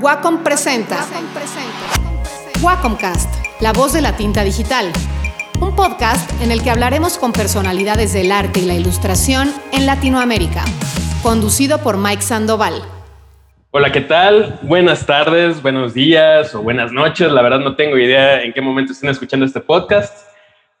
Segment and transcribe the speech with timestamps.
[0.00, 1.06] Wacom presenta
[2.60, 4.90] Wacomcast, la voz de la tinta digital.
[5.60, 10.64] Un podcast en el que hablaremos con personalidades del arte y la ilustración en Latinoamérica.
[11.22, 12.82] Conducido por Mike Sandoval.
[13.70, 14.58] Hola, ¿qué tal?
[14.62, 17.30] Buenas tardes, buenos días o buenas noches.
[17.30, 20.26] La verdad no tengo idea en qué momento estén escuchando este podcast,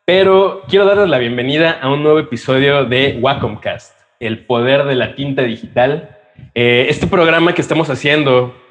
[0.04, 5.14] pero quiero darles la bienvenida a un nuevo episodio de Wacomcast, el poder de la
[5.14, 6.18] tinta digital.
[6.56, 8.63] Eh, este programa que estamos haciendo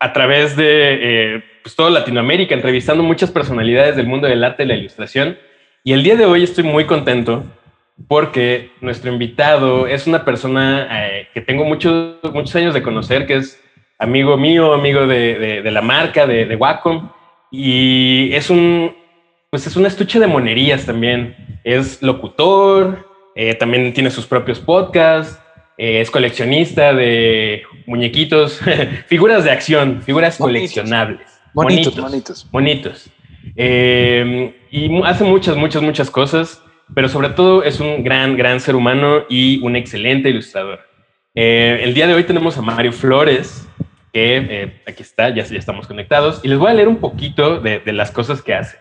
[0.00, 0.64] a través de
[1.36, 5.38] eh, pues, toda Latinoamérica, entrevistando muchas personalidades del mundo del arte y la ilustración.
[5.84, 7.44] Y el día de hoy estoy muy contento
[8.06, 13.36] porque nuestro invitado es una persona eh, que tengo muchos, muchos años de conocer, que
[13.36, 13.60] es
[13.98, 17.10] amigo mío, amigo de, de, la marca, de, Wacom,
[17.50, 18.94] y es un,
[19.50, 21.34] pues es un estuche de monerías también.
[21.64, 25.40] Es locutor, eh, también tiene sus propios podcasts,
[25.78, 28.60] eh, es coleccionista de muñequitos,
[29.06, 31.20] figuras de acción, figuras coleccionables.
[31.54, 32.50] Bonitos, bonitos.
[32.50, 33.10] Bonitos.
[33.54, 36.60] Eh, y hace muchas, muchas, muchas cosas,
[36.94, 40.80] pero sobre todo es un gran, gran ser humano y un excelente ilustrador.
[41.36, 43.68] Eh, el día de hoy tenemos a Mario Flores,
[44.12, 47.78] que aquí está, ya, ya, estamos conectados, y les voy a leer un poquito de,
[47.78, 48.78] de las cosas que hace.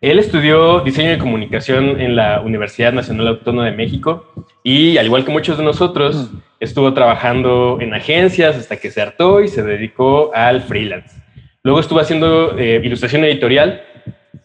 [0.00, 4.32] Él estudió diseño de comunicación en la Universidad Nacional Autónoma de México
[4.62, 9.40] y, al igual que muchos de nosotros, estuvo trabajando en agencias hasta que se hartó
[9.40, 11.20] y se dedicó al freelance.
[11.64, 13.82] Luego estuvo haciendo eh, ilustración editorial,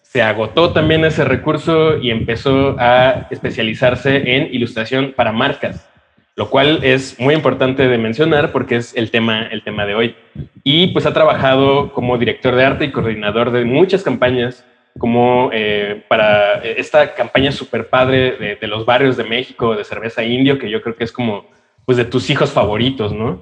[0.02, 5.88] se agotó también ese recurso y empezó a especializarse en ilustración para marcas,
[6.36, 10.16] lo cual es muy importante de mencionar porque es el tema, el tema de hoy.
[10.64, 14.66] Y pues ha trabajado como director de arte y coordinador de muchas campañas
[14.97, 20.59] como eh, para esta campaña super padre de, los barrios de México de cerveza indio,
[20.59, 21.45] que yo creo que es como
[21.85, 23.41] pues de tus hijos favoritos, ¿no?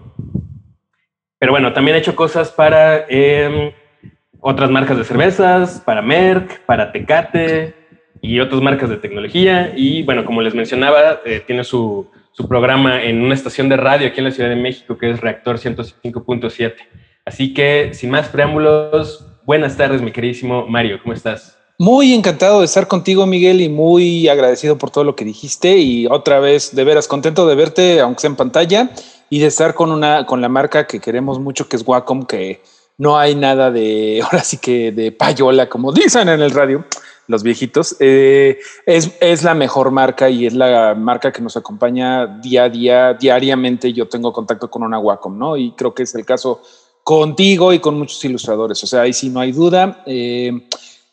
[1.37, 3.71] Pero bueno, también he hecho cosas para em,
[4.39, 7.73] otras marcas de cervezas, para Merck, para Tecate
[8.21, 9.73] y otras marcas de tecnología.
[9.75, 14.07] Y bueno, como les mencionaba, eh, tiene su, su programa en una estación de radio
[14.07, 16.75] aquí en la Ciudad de México que es Reactor 105.7.
[17.25, 21.57] Así que, sin más preámbulos, Buenas tardes, mi queridísimo Mario, ¿cómo estás?
[21.79, 25.79] Muy encantado de estar contigo, Miguel, y muy agradecido por todo lo que dijiste.
[25.79, 28.91] Y otra vez, de veras, contento de verte, aunque sea en pantalla,
[29.31, 32.61] y de estar con una, con la marca que queremos mucho, que es Wacom, que
[32.99, 36.85] no hay nada de, ahora sí que de payola, como dicen en el radio,
[37.25, 37.95] los viejitos.
[37.99, 42.69] Eh, es, es la mejor marca y es la marca que nos acompaña día a
[42.69, 43.91] día, diariamente.
[43.91, 45.57] Yo tengo contacto con una Wacom, ¿no?
[45.57, 46.61] Y creo que es el caso
[47.03, 48.83] contigo y con muchos ilustradores.
[48.83, 50.03] O sea, ahí sí no hay duda.
[50.05, 50.51] Eh,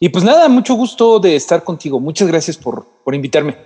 [0.01, 1.99] y pues nada, mucho gusto de estar contigo.
[1.99, 3.57] Muchas gracias por, por invitarme.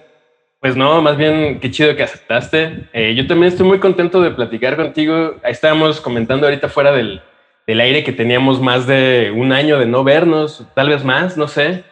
[0.61, 2.87] Pues no, más bien qué chido que aceptaste.
[2.93, 5.35] Eh, yo también estoy muy contento de platicar contigo.
[5.43, 7.21] Ahí estábamos comentando ahorita fuera del,
[7.67, 11.49] del, aire que teníamos más de un año de no vernos, tal vez más, no
[11.49, 11.83] sé.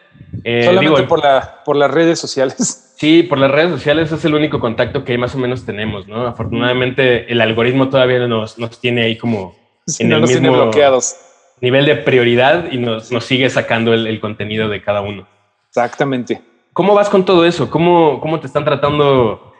[0.45, 2.87] Eh, Solamente digo, por, la, por las redes sociales.
[2.95, 6.27] Sí, por las redes sociales es el único contacto que más o menos tenemos, ¿no?
[6.27, 9.55] Afortunadamente el algoritmo todavía nos, nos tiene ahí como
[9.99, 11.15] en el mismo bloqueados.
[11.61, 15.27] nivel de prioridad y nos, nos sigue sacando el, el, contenido de cada uno.
[15.69, 16.41] Exactamente.
[16.73, 17.69] ¿Cómo vas con todo eso?
[17.69, 19.53] ¿Cómo, ¿Cómo te están tratando?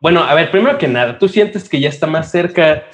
[0.00, 2.84] Bueno, a ver, primero que nada, ¿tú sientes que ya está más cerca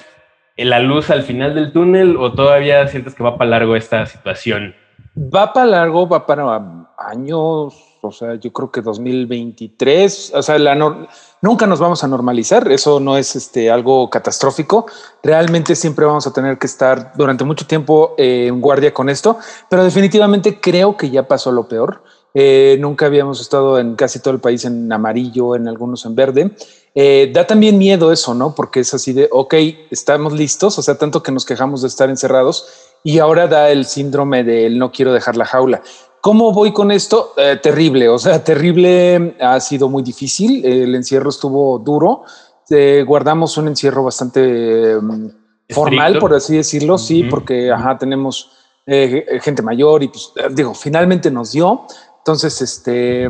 [0.65, 4.75] la luz al final del túnel o todavía sientes que va para largo esta situación?
[5.17, 6.61] Va para largo, va para
[6.97, 11.07] años, o sea, yo creo que 2023, o sea, la no,
[11.41, 14.85] nunca nos vamos a normalizar, eso no es este, algo catastrófico,
[15.23, 19.37] realmente siempre vamos a tener que estar durante mucho tiempo en guardia con esto,
[19.69, 22.03] pero definitivamente creo que ya pasó lo peor.
[22.35, 26.55] Eh, nunca habíamos estado en casi todo el país en amarillo, en algunos en verde.
[26.93, 28.53] Eh, da también miedo eso, ¿no?
[28.53, 29.55] Porque es así de, ok,
[29.89, 32.67] estamos listos, o sea, tanto que nos quejamos de estar encerrados
[33.03, 35.81] y ahora da el síndrome de no quiero dejar la jaula.
[36.21, 37.33] ¿Cómo voy con esto?
[37.37, 42.23] Eh, terrible, o sea, terrible, ha sido muy difícil, el encierro estuvo duro,
[42.69, 45.31] eh, guardamos un encierro bastante um,
[45.69, 48.51] formal, por así decirlo, sí, porque ajá, tenemos
[48.85, 51.85] eh, gente mayor y pues digo, finalmente nos dio,
[52.17, 53.29] entonces, este,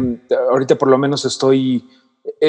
[0.50, 1.88] ahorita por lo menos estoy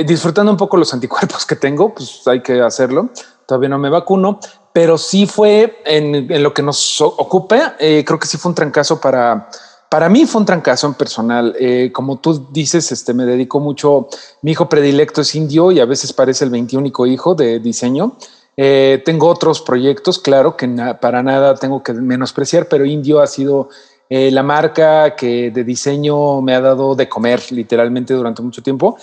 [0.07, 3.11] disfrutando un poco los anticuerpos que tengo, pues hay que hacerlo,
[3.47, 4.41] todavía no me vacuno,
[4.73, 8.99] pero sí fue en, en lo que nos ocupe, creo que sí fue un trancazo
[9.01, 9.51] para
[9.91, 11.55] para mí fue un trancazo en personal.
[11.59, 14.09] Eh, como tú dices, este, me dedico mucho.
[14.41, 18.17] Mi hijo predilecto es indio y a veces parece el 21 hijo de diseño.
[18.57, 20.69] Eh, tengo otros proyectos, claro, que
[21.01, 23.69] para nada tengo que menospreciar, pero Indio ha sido
[24.09, 28.97] eh, la marca que de diseño me ha dado de comer literalmente durante mucho tiempo.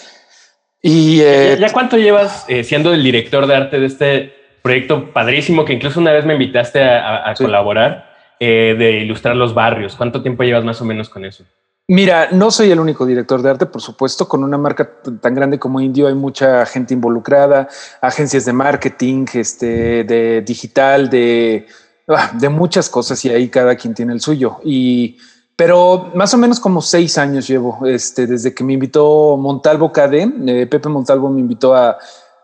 [0.82, 5.74] Y ¿Ya, ¿Ya, cuánto llevas siendo el director de arte de este proyecto padrísimo que
[5.74, 8.07] incluso una vez me invitaste a, colaborar
[8.40, 9.96] eh, de ilustrar los barrios.
[9.96, 11.44] ¿Cuánto tiempo llevas más o menos con eso?
[11.90, 14.92] Mira, no soy el único director de arte, por supuesto, con una marca
[15.22, 17.70] tan grande como Indio hay mucha gente involucrada,
[18.02, 21.66] agencias de marketing, este, de digital, de,
[22.10, 24.58] ah, de muchas cosas y ahí cada quien tiene el suyo.
[24.66, 25.18] Y,
[25.56, 30.30] pero más o menos como seis años llevo, este, desde que me invitó Montalvo KD,
[30.46, 31.98] eh, Pepe Montalvo me invitó a,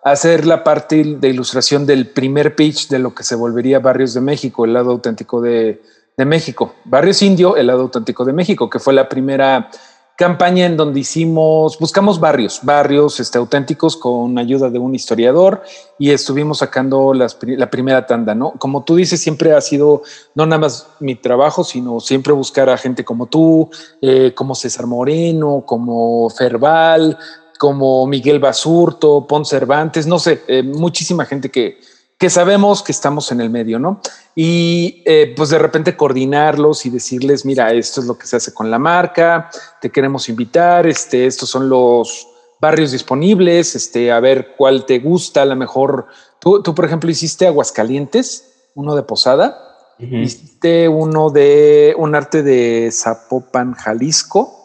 [0.03, 4.21] hacer la parte de ilustración del primer pitch de lo que se volvería Barrios de
[4.21, 5.81] México, el lado auténtico de,
[6.17, 9.69] México, Barrios Indio, el lado auténtico de México, que fue la primera
[10.15, 15.63] campaña en donde hicimos, buscamos barrios, barrios este, auténticos con ayuda de un historiador
[15.97, 18.51] y estuvimos sacando la primera tanda, ¿no?
[18.59, 20.03] Como tú dices, siempre ha sido
[20.35, 23.71] no nada más mi trabajo, sino siempre buscar a gente como tú,
[24.01, 27.17] eh, como César Moreno, como Ferval,
[27.59, 31.79] como Miguel Basurto, Pon Cervantes, no sé, eh, muchísima gente que,
[32.17, 33.99] que sabemos que estamos en el medio, ¿no?
[34.35, 38.53] Y eh, pues de repente coordinarlos y decirles, mira, esto es lo que se hace
[38.53, 39.49] con la marca,
[39.81, 42.27] te queremos invitar, este, estos son los
[42.59, 46.07] barrios disponibles, este, a ver cuál te gusta, a lo mejor,
[46.39, 49.57] tú, tú por ejemplo hiciste Aguascalientes, uno de Posada,
[49.99, 54.62] hiciste uno de un arte de Zapopan, Jalisco,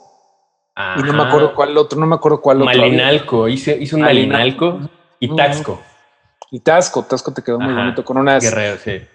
[0.97, 2.79] y no me acuerdo cuál otro, no me acuerdo cuál otro.
[2.79, 4.81] Malinalco, hice, hice un Malinalco
[5.19, 5.81] y Taxco.
[6.51, 8.55] Y Tasco, Tasco te quedó muy bonito con unas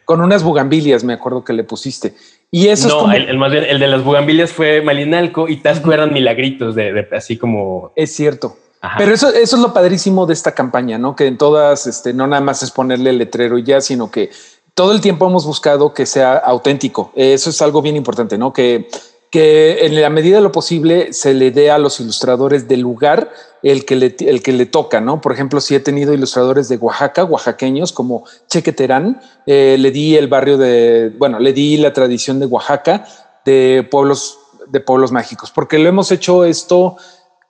[0.06, 2.14] con unas bugambilias, me acuerdo que le pusiste.
[2.52, 5.92] Y eso no, es el, más bien, el de las bugambilias fue Malinalco y Tasco
[5.92, 7.92] eran milagritos de, así como.
[7.96, 8.58] Es cierto.
[8.98, 11.16] Pero eso, eso es lo padrísimo de esta campaña, ¿no?
[11.16, 14.30] Que en todas, este, no nada más es ponerle el letrero y ya, sino que
[14.74, 17.12] todo el tiempo hemos buscado que sea auténtico.
[17.16, 18.52] Eso es algo bien importante, ¿no?
[18.52, 18.90] Que
[19.34, 23.32] que en la medida de lo posible se le dé a los ilustradores del lugar
[23.64, 25.22] el que le, el que le toca, ¿no?
[25.22, 30.16] Por ejemplo, si he tenido ilustradores de Oaxaca, oaxaqueños como Cheque Terán, eh, le di
[30.18, 33.08] el barrio de, bueno, le di la tradición de Oaxaca
[33.44, 34.38] de pueblos,
[34.68, 36.98] de pueblos mágicos, porque lo hemos hecho esto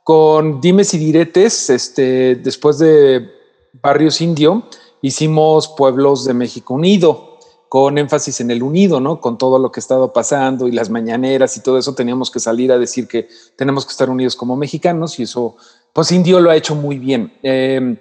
[0.05, 3.29] con dimes y diretes, este, después de
[3.73, 4.69] barrios indio,
[5.01, 7.32] hicimos pueblos de México Unido,
[7.73, 9.19] con énfasis en el unido, ¿no?
[9.19, 12.39] Con todo lo que ha estado pasando y las mañaneras y todo eso, teníamos que
[12.39, 15.57] salir a decir que tenemos que estar unidos como mexicanos y eso,
[15.91, 17.33] pues Indio lo ha hecho muy bien.
[17.41, 17.97] Em,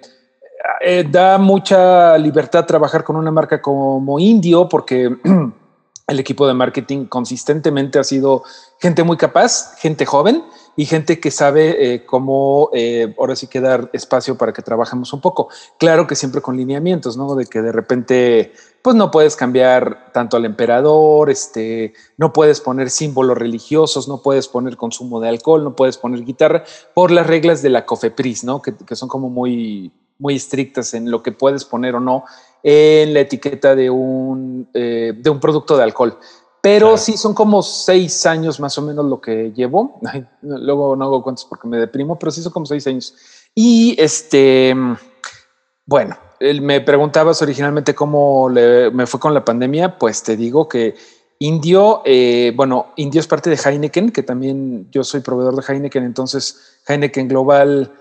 [0.79, 5.09] eh, da mucha libertad trabajar con una marca como Indio porque
[6.07, 8.43] el equipo de marketing consistentemente ha sido
[8.79, 10.43] gente muy capaz, gente joven
[10.75, 15.13] y gente que sabe eh, cómo eh, ahora sí que dar espacio para que trabajemos
[15.13, 15.47] un poco.
[15.79, 17.35] Claro que siempre con lineamientos, ¿no?
[17.35, 22.89] De que de repente, pues no puedes cambiar tanto al emperador, este, no puedes poner
[22.89, 27.61] símbolos religiosos, no puedes poner consumo de alcohol, no puedes poner guitarra por las reglas
[27.61, 28.61] de la COFEPRIS, ¿no?
[28.61, 32.25] Que, que son como muy, muy estrictas en lo que puedes poner o no
[32.63, 36.17] en la etiqueta de un, eh, de un producto de alcohol.
[36.61, 39.99] Pero sí son como seis años más o menos lo que llevo.
[40.41, 43.13] luego no hago cuentas porque me deprimo, pero sí son como seis años.
[43.53, 44.73] Y este,
[45.85, 46.17] bueno,
[46.61, 49.97] me preguntabas originalmente cómo me fue con la pandemia.
[49.99, 50.95] Pues te digo que
[51.39, 56.05] Indio, eh, bueno, Indio es parte de Heineken, que también yo soy proveedor de Heineken,
[56.05, 57.91] entonces Heineken Global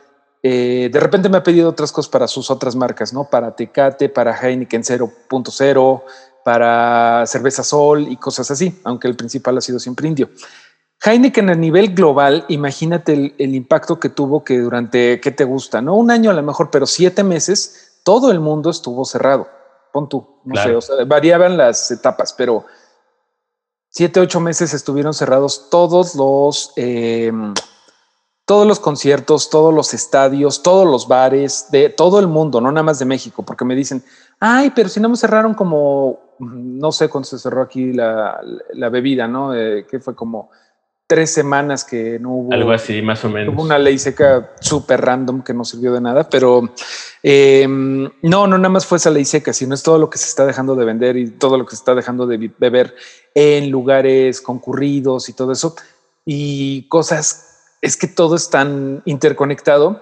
[0.43, 3.31] eh, de repente me ha pedido otras cosas para sus otras marcas, ¿no?
[3.31, 6.03] Para Tecate, para Heineken 0.0,
[6.44, 10.31] para cerveza Sol y cosas así, aunque el principal ha sido siempre indio.
[11.05, 15.81] Heineken a nivel global, imagínate el, impacto que tuvo que durante, ¿qué te gusta?
[15.81, 19.49] No un año a lo mejor, pero siete meses, todo el mundo estuvo cerrado.
[19.93, 22.65] Pon tú, no sé, o sea, variaban las etapas, pero
[23.89, 27.53] siete, ocho meses estuvieron cerrados todos los, em,
[28.53, 32.82] todos los conciertos, todos los estadios, todos los bares de todo el mundo, no nada
[32.82, 34.05] más de México, porque me dicen,
[34.41, 38.43] ay, pero si no me cerraron como no sé cuándo se cerró aquí la,
[38.91, 39.55] bebida, ¿no?
[39.55, 40.51] Eh, que fue como
[41.06, 42.53] tres semanas que no hubo.
[42.53, 43.55] Algo así, más o menos.
[43.55, 46.75] Hubo una ley seca súper random que no sirvió de nada, pero
[47.23, 50.27] em, no, no nada más fue esa ley seca, sino es todo lo que se
[50.27, 52.94] está dejando de vender y todo lo que se está dejando de beber
[53.35, 55.75] en lugares concurridos y todo eso.
[56.27, 57.52] Y cosas,
[57.82, 60.01] es que todo es tan interconectado.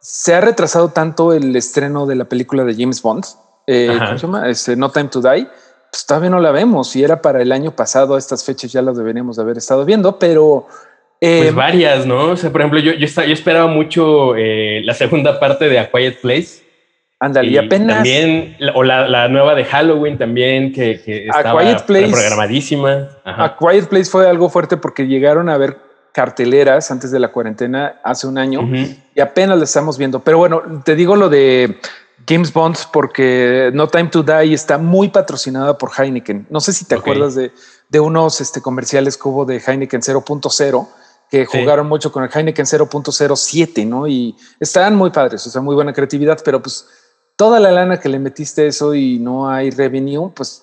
[0.00, 3.24] Se ha retrasado tanto el estreno de la película de James Bond.
[3.66, 4.48] Eh, ¿Cómo se llama?
[4.48, 5.46] Este, no Time to Die
[5.90, 6.90] pues todavía no la vemos.
[6.90, 10.18] Si era para el año pasado, estas fechas ya las deberíamos de haber estado viendo,
[10.18, 10.66] pero...
[11.20, 12.32] Eh, pues varias, ¿no?
[12.32, 15.90] O sea, por ejemplo, yo, yo, yo esperaba mucho eh, la segunda parte de A
[15.90, 16.66] Quiet Place.
[17.18, 17.96] Ándale, y apenas.
[17.96, 23.08] También, o la, la, nueva de Halloween también, que, que estaba programadísima.
[23.24, 25.78] A Quiet Place fue algo fuerte porque llegaron a ver
[26.16, 28.62] carteleras antes de la cuarentena hace un año
[29.14, 30.20] y apenas la estamos viendo.
[30.20, 31.78] Pero bueno, te digo lo de
[32.26, 36.46] James Bond, porque No Time to Die está muy patrocinada por Heineken.
[36.48, 37.52] No sé si te acuerdas de,
[37.90, 40.88] de, unos este, comerciales que hubo de Heineken 0.0
[41.30, 44.08] que jugaron mucho con el Heineken 0.07, ¿no?
[44.08, 46.88] Y están muy padres, o sea, muy buena creatividad, pero pues
[47.36, 50.62] toda la lana que le metiste eso y no hay revenue, pues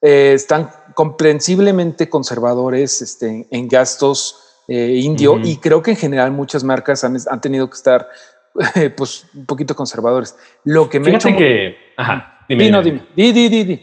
[0.00, 6.62] eh, están comprensiblemente conservadores este, en gastos eh, indio y creo que en general muchas
[6.62, 8.06] marcas han, han tenido que estar
[8.96, 10.36] pues un poquito conservadores.
[10.64, 13.02] Lo que me Fíjate que, ajá, dime, dime, dime.
[13.14, 13.82] Di, di, di, di.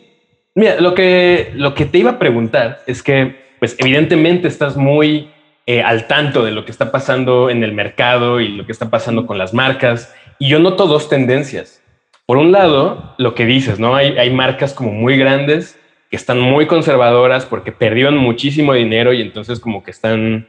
[0.56, 5.32] Mira, lo que, lo que te iba a preguntar es que, pues evidentemente estás muy
[5.66, 8.90] eh, al tanto de lo que está pasando en el mercado y lo que está
[8.90, 10.14] pasando con las marcas.
[10.40, 11.82] Y yo noto dos tendencias.
[12.26, 13.96] Por un lado, lo que dices, ¿no?
[13.96, 19.22] Hay, hay marcas como muy grandes que están muy conservadoras porque perdieron muchísimo dinero y
[19.22, 20.48] entonces como que están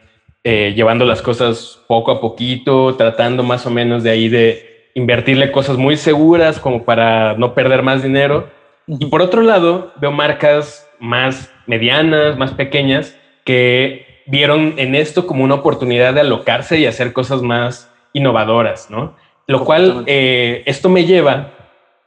[0.49, 5.51] eh, llevando las cosas poco a poquito, tratando más o menos de ahí de invertirle
[5.51, 8.49] cosas muy seguras como para no perder más dinero.
[8.87, 15.43] Y por otro lado, veo marcas más medianas, más pequeñas, que vieron en esto como
[15.43, 19.17] una oportunidad de alocarse y hacer cosas más innovadoras, ¿no?
[19.49, 21.55] Lo cual eh, esto me lleva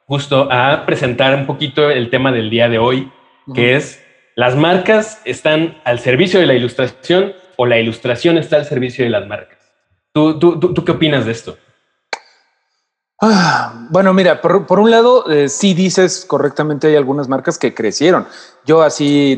[0.06, 3.12] justo a presentar un poquito el tema del día de hoy,
[3.54, 4.02] que es
[4.38, 9.12] las marcas están al servicio de la ilustración o la ilustración está al servicio de
[9.12, 9.60] las marcas.
[10.14, 11.58] ¿Tú, tú, tú, qué opinas de esto?
[13.22, 18.26] Ah, bueno, mira, por, un lado, eh, sí dices correctamente, hay algunas marcas que crecieron.
[18.66, 19.38] Yo así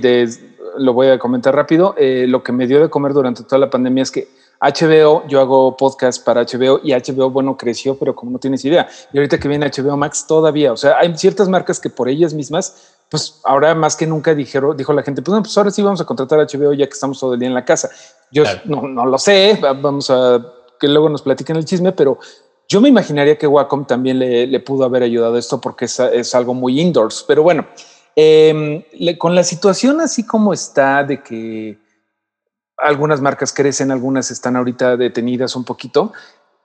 [0.77, 1.95] lo voy a comentar rápido.
[1.97, 4.27] Eh, lo que me dio de comer durante toda la pandemia es que
[4.61, 8.87] HBO, yo hago podcast para HBO y HBO, bueno, creció, pero como no tienes idea.
[9.11, 12.35] Y ahorita que viene HBO Max todavía, o sea, hay ciertas marcas que por ellas
[12.35, 15.81] mismas, pues ahora más que nunca dijeron, dijo la gente, pues, no, pues ahora sí
[15.81, 17.89] vamos a contratar a HBO ya que estamos todo el día en la casa.
[18.31, 20.41] Yo no, no lo sé, vamos a
[20.79, 22.17] que luego nos platiquen el chisme, pero
[22.69, 25.99] yo me imaginaría que Wacom también le, le pudo haber ayudado a esto porque es,
[25.99, 27.67] es algo muy indoors, pero bueno.
[28.15, 28.83] Em,
[29.17, 31.77] con la situación así como está de que
[32.77, 36.13] algunas marcas crecen, algunas están ahorita detenidas un poquito,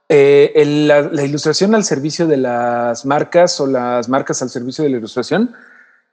[0.08, 4.98] eh, la, ilustración al servicio de las marcas o las marcas al servicio de la
[4.98, 5.54] ilustración,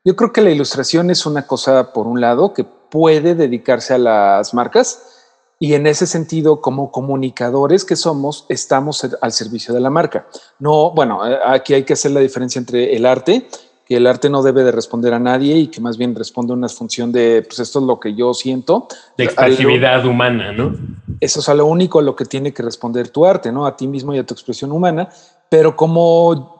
[0.04, 3.98] yo creo que la ilustración es una cosa, por un lado, que puede dedicarse a
[3.98, 5.24] las marcas
[5.60, 10.28] y en ese sentido, como comunicadores que somos, estamos al servicio de la marca.
[10.60, 13.48] No, bueno, eh, aquí hay que hacer la diferencia entre el arte
[13.86, 16.56] que el arte no debe de responder a nadie y que más bien responde a
[16.56, 18.88] una función de, pues esto es lo que yo siento.
[19.18, 20.76] De expresividad humana, ¿no?
[21.20, 23.66] Eso es a lo único a lo que tiene que responder tu arte, ¿no?
[23.66, 25.10] A ti mismo y a tu expresión humana.
[25.50, 26.53] Pero como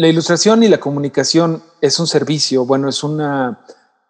[0.00, 3.60] la ilustración y la comunicación es un servicio, bueno, es una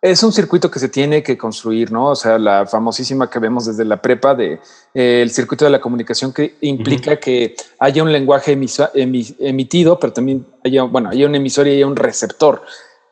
[0.01, 2.11] es un circuito que se tiene que construir, ¿no?
[2.11, 4.61] O sea, la famosísima que vemos desde la prepa de
[4.95, 10.47] eh, el circuito de la comunicación que implica que haya un lenguaje emitido, pero también
[10.65, 12.63] haya, bueno, haya un emisor y haya un receptor.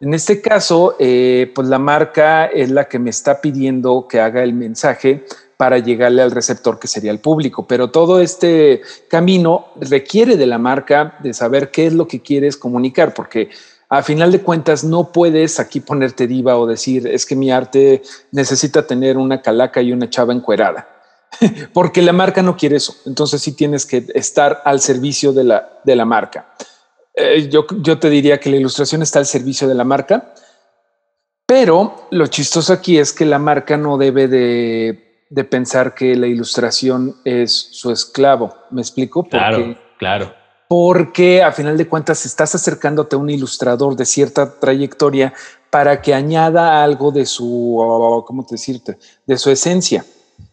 [0.01, 4.45] En este caso, eh, pues la marca es la que me está pidiendo que haga
[4.45, 5.27] el mensaje
[5.59, 7.67] para llegarle al receptor que sería el público.
[7.67, 12.57] Pero todo este camino requiere de la marca de saber qué es lo que quieres
[12.57, 13.51] comunicar, porque
[13.89, 18.03] a final de cuentas no puedes aquí ponerte diva o decir es que mi arte
[18.31, 20.89] necesita tener una calaca y una chava encuerada,
[21.75, 22.95] porque la marca no quiere eso.
[23.05, 26.55] Entonces sí tienes que estar al servicio de la, de la marca.
[27.15, 30.35] Eh, yo, yo te diría que la ilustración está al servicio de la marca,
[31.47, 36.27] pero lo chistoso aquí es que la marca no debe de, de pensar que la
[36.27, 38.55] ilustración es su esclavo.
[38.71, 39.23] ¿Me explico?
[39.23, 44.61] Porque, claro, claro porque a final de cuentas estás acercándote a un ilustrador de cierta
[44.61, 45.33] trayectoria
[45.71, 48.99] para que añada algo de su, ¿cómo te decirte?
[49.27, 50.05] De su esencia.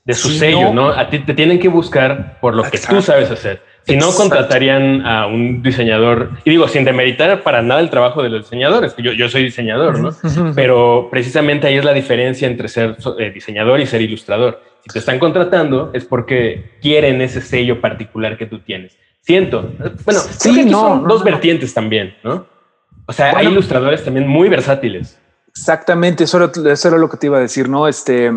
[0.04, 3.30] De su sello, no, A ti te tienen que buscar por lo que tú sabes
[3.30, 3.62] hacer.
[3.86, 8.30] Si no, contratarían a un diseñador, y digo, sin demeritar para nada el trabajo de
[8.30, 10.16] los diseñadores, yo, yo soy diseñador, ¿no?
[10.56, 14.62] Pero precisamente ahí es la diferencia entre ser eh, diseñador y ser ilustrador.
[14.84, 18.98] Si te están contratando es porque quieren ese sello particular que tú tienes.
[19.22, 19.72] Siento.
[20.04, 22.46] Bueno, sí, no, son dos vertientes también, ¿no?
[23.08, 25.20] O sea, hay ilustradores también muy versátiles.
[25.50, 27.88] Exactamente, eso era, eso era, lo que te iba a decir, ¿no?
[27.88, 28.32] Este,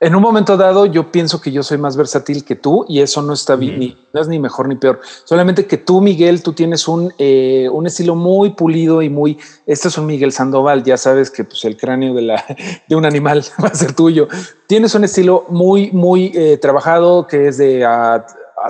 [0.00, 3.20] en un momento dado, yo pienso que yo soy más versátil que tú y eso
[3.20, 5.00] no está bien, ni, no es ni mejor ni peor.
[5.24, 9.38] Solamente que tú, Miguel, tú tienes un, eh, un estilo muy pulido y muy.
[9.66, 12.44] Este es un Miguel Sandoval, ya sabes que pues, el cráneo de, la,
[12.88, 14.28] de un animal va a ser tuyo.
[14.68, 18.24] Tienes un estilo muy, muy eh, trabajado que es de a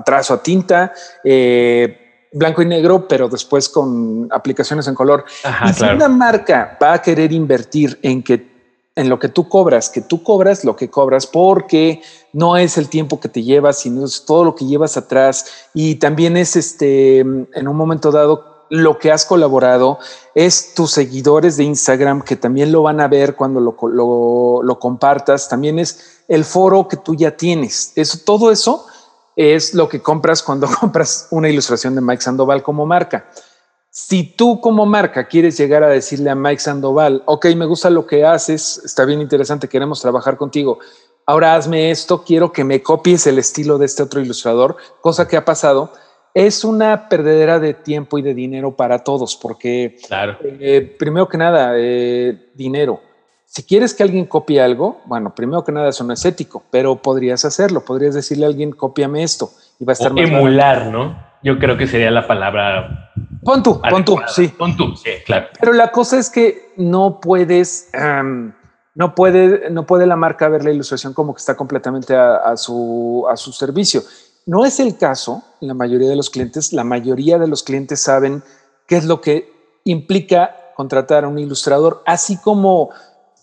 [0.07, 0.93] trazo a tinta,
[1.25, 5.27] eh, blanco y negro, pero después con aplicaciones en color.
[5.69, 8.58] y si una marca va a querer invertir en que
[8.99, 12.03] en lo que tú cobras, que tú cobras lo que cobras porque
[12.33, 15.95] no es el tiempo que te llevas, sino es todo lo que llevas atrás y
[15.95, 19.99] también es este en un momento dado lo que has colaborado,
[20.35, 25.49] es tus seguidores de Instagram que también lo van a ver cuando lo, lo, compartas,
[25.49, 27.93] también es el foro que tú ya tienes.
[27.95, 28.85] Eso, todo eso
[29.37, 33.31] es lo que compras cuando compras una ilustración de Mike Sandoval como marca.
[34.01, 38.07] Si tú como marca quieres llegar a decirle a Mike Sandoval, ok, me gusta lo
[38.07, 40.79] que haces, está bien interesante, queremos trabajar contigo,
[41.27, 45.37] ahora hazme esto, quiero que me copies el estilo de este otro ilustrador, cosa que
[45.37, 45.93] ha pasado,
[46.33, 50.39] es una perdedera de tiempo y de dinero para todos, porque claro.
[50.45, 53.01] eh, primero que nada, eh, dinero.
[53.47, 57.03] Si quieres que alguien copie algo, bueno, primero que nada eso no es ético, pero
[57.03, 59.51] podrías hacerlo, podrías decirle a alguien, cópiame esto
[59.81, 61.28] y va a estar o emular, ¿no?
[61.43, 63.13] Yo creo que sería la palabra.
[63.43, 64.49] Pon tú, pon tú, sí.
[64.49, 65.49] Pon tú, sí, claro.
[65.59, 68.53] Pero la cosa es que no puedes, um,
[68.95, 72.57] no puede, no puede la marca ver la ilustración como que está completamente a, a,
[72.57, 74.03] su, a su servicio.
[74.47, 78.43] No es el caso, la mayoría de los clientes, la mayoría de los clientes saben
[78.87, 79.53] qué es lo que
[79.85, 82.91] implica contratar a un ilustrador, así como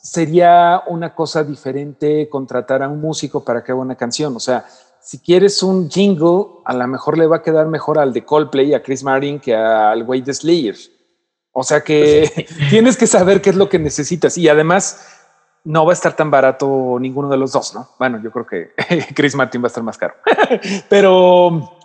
[0.06, 4.36] sería una cosa diferente contratar a un músico para que haga una canción.
[4.36, 4.66] O sea,
[5.06, 8.74] si quieres un jingle, a lo mejor le va a quedar mejor al de Coldplay,
[8.74, 10.76] a Chris Martin, que al güey de Slayer.
[11.52, 14.36] O sea que tienes que saber qué es lo que necesitas.
[14.36, 15.08] Y además,
[15.64, 17.88] no va a estar tan barato ninguno de los dos, ¿no?
[18.00, 18.72] Bueno, yo creo que
[19.16, 20.16] Chris Martin va a estar más caro.
[20.90, 21.78] pero,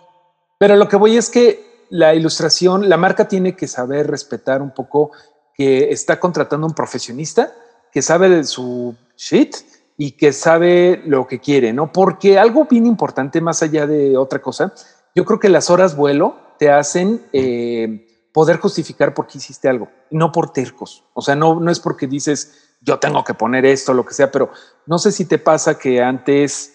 [0.57, 4.71] pero lo que voy es que la ilustración, la marca tiene que saber respetar un
[4.71, 5.11] poco
[5.53, 7.53] que está contratando un profesionista
[7.91, 9.57] que sabe de su shit
[10.03, 11.91] y que sabe lo que quiere, ¿no?
[11.91, 14.73] Porque algo bien importante, más allá de otra cosa,
[15.13, 19.89] yo creo que las horas vuelo te hacen eh, poder justificar por qué hiciste algo,
[20.09, 21.03] no por tercos.
[21.13, 24.31] O sea, no, no es porque dices, yo tengo que poner esto, lo que sea,
[24.31, 24.49] pero
[24.87, 26.73] no sé si te pasa que antes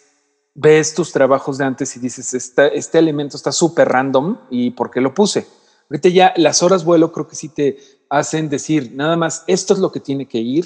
[0.55, 5.01] ves tus trabajos de antes y dices, este, elemento está súper random y por qué
[5.01, 5.49] lo puse.
[5.91, 9.81] Ahorita ya las horas vuelo creo que sí te hacen decir, nada más, esto es
[9.81, 10.65] lo que tiene que ir,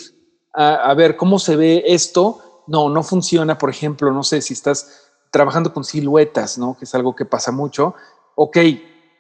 [0.53, 2.43] a, a, ver cómo se ve esto.
[2.67, 3.59] No, no funciona.
[3.59, 6.77] Por ejemplo, no sé si estás trabajando con siluetas, ¿no?
[6.79, 7.95] Que es algo que pasa mucho.
[8.35, 8.59] Ok,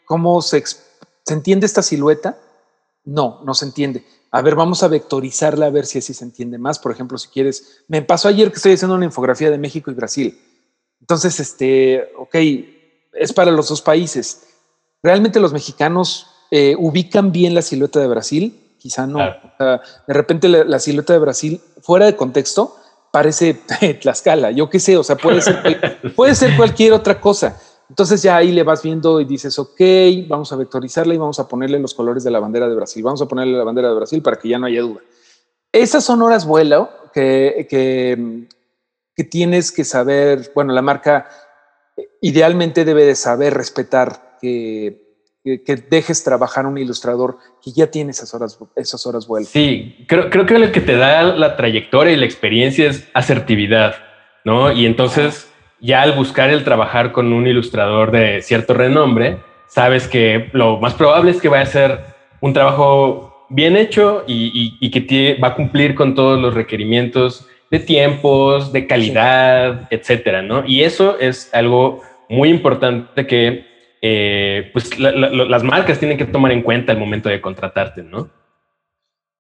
[0.05, 2.39] ¿cómo se, se entiende esta silueta?
[3.05, 4.05] No, no se entiende.
[4.31, 6.79] A ver, vamos a vectorizarla a ver si así se entiende más.
[6.79, 9.95] Por ejemplo, si quieres, me pasó ayer que estoy haciendo una infografía de México y
[9.95, 10.41] Brasil.
[11.01, 12.35] Entonces, este, ok,
[13.15, 14.47] es para los dos países.
[15.03, 19.19] Realmente los mexicanos eh, ubican bien la silueta de Brasil quizá no.
[19.19, 19.41] Claro.
[19.45, 22.77] O sea, de repente la, la, silueta de Brasil, fuera de contexto,
[23.11, 23.55] parece
[24.01, 27.61] Tlaxcala, yo qué sé, o sea, puede ser, puede ser cualquier otra cosa.
[27.89, 29.81] Entonces ya ahí le vas viendo y dices, ok,
[30.29, 33.21] vamos a vectorizarla y vamos a ponerle los colores de la bandera de Brasil, vamos
[33.21, 35.01] a ponerle la bandera de Brasil para que ya no haya duda.
[35.73, 38.47] Esas son horas vuelo que, que,
[39.17, 41.29] que tienes que saber, bueno, la marca
[42.21, 45.10] idealmente debe de saber respetar que
[45.43, 49.53] que, dejes trabajar un ilustrador que ya tiene esas horas, esas horas vueltas.
[49.53, 53.95] Sí, creo, creo que lo que te da la trayectoria y la experiencia es asertividad,
[54.45, 54.73] ¿no?
[54.73, 55.51] Y entonces
[55.81, 60.95] ya al buscar el trabajar con un ilustrador de cierto renombre, sabes que lo más
[60.95, 62.01] probable es que vaya a ser
[62.41, 66.55] un trabajo bien hecho y, y, y que te, va a cumplir con todos los
[66.55, 69.97] requerimientos de tiempos, de calidad, sí.
[69.97, 70.65] etcétera, ¿no?
[70.67, 73.70] Y eso es algo muy importante que
[74.03, 78.03] eh, pues la, la, las marcas tienen que tomar en cuenta el momento de contratarte,
[78.03, 78.31] ¿no?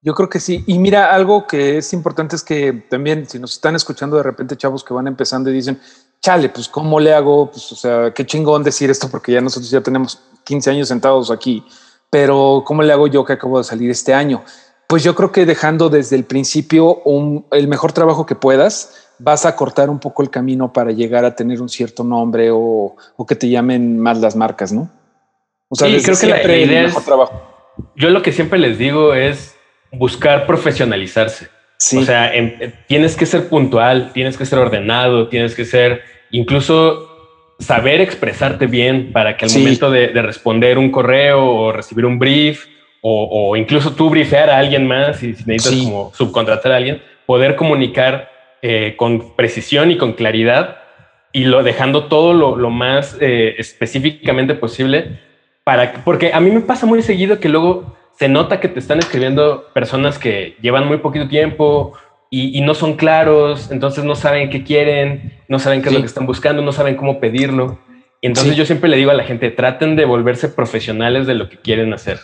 [0.02, 0.64] Yo creo que sí.
[0.66, 4.56] Y mira, algo que es importante es que también, si nos están escuchando de repente
[4.56, 5.78] chavos que van empezando y dicen,
[6.20, 9.70] chale, pues cómo le hago, pues o sea, qué chingón decir esto porque ya nosotros
[9.70, 11.64] ya tenemos 15 años sentados aquí,
[12.08, 14.42] pero cómo le hago yo que acabo de salir este año.
[14.86, 17.02] Pues yo creo que dejando desde el principio
[17.52, 21.34] el mejor trabajo que puedas, vas a cortar un poco el camino para llegar a
[21.34, 24.90] tener un cierto nombre o, o que te llamen más las marcas, ¿no?
[25.68, 27.42] O sea, sí, creo que la, idea es, trabajo.
[27.94, 29.56] Yo lo que siempre les digo es
[29.92, 31.48] buscar profesionalizarse.
[31.78, 31.98] Sí.
[31.98, 37.06] O sea, en, tienes que ser puntual, tienes que ser ordenado, tienes que ser incluso
[37.58, 39.58] saber expresarte bien para que al sí.
[39.58, 42.66] momento de, de, responder un correo o recibir un brief
[43.02, 45.84] o, o incluso tú briefear a alguien más y si necesitas sí.
[45.84, 48.29] como subcontratar a alguien, poder comunicar
[48.62, 50.78] eh, con precisión y con claridad
[51.32, 55.20] y lo dejando todo lo, lo más eh, específicamente posible
[55.64, 58.98] para porque a mí me pasa muy seguido que luego se nota que te están
[58.98, 61.94] escribiendo personas que llevan muy poquito tiempo
[62.28, 65.94] y, y no son claros, entonces no saben qué quieren, no saben qué sí.
[65.94, 67.78] es lo que están buscando, no saben cómo pedirlo.
[68.20, 68.58] Y entonces sí.
[68.58, 71.92] yo siempre le digo a la gente, traten de volverse profesionales de lo que quieren
[71.92, 72.18] hacer.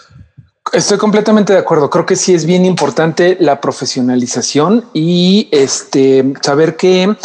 [0.72, 1.90] Estoy completamente de acuerdo.
[1.90, 7.16] Creo que sí es bien importante la profesionalización y este saber que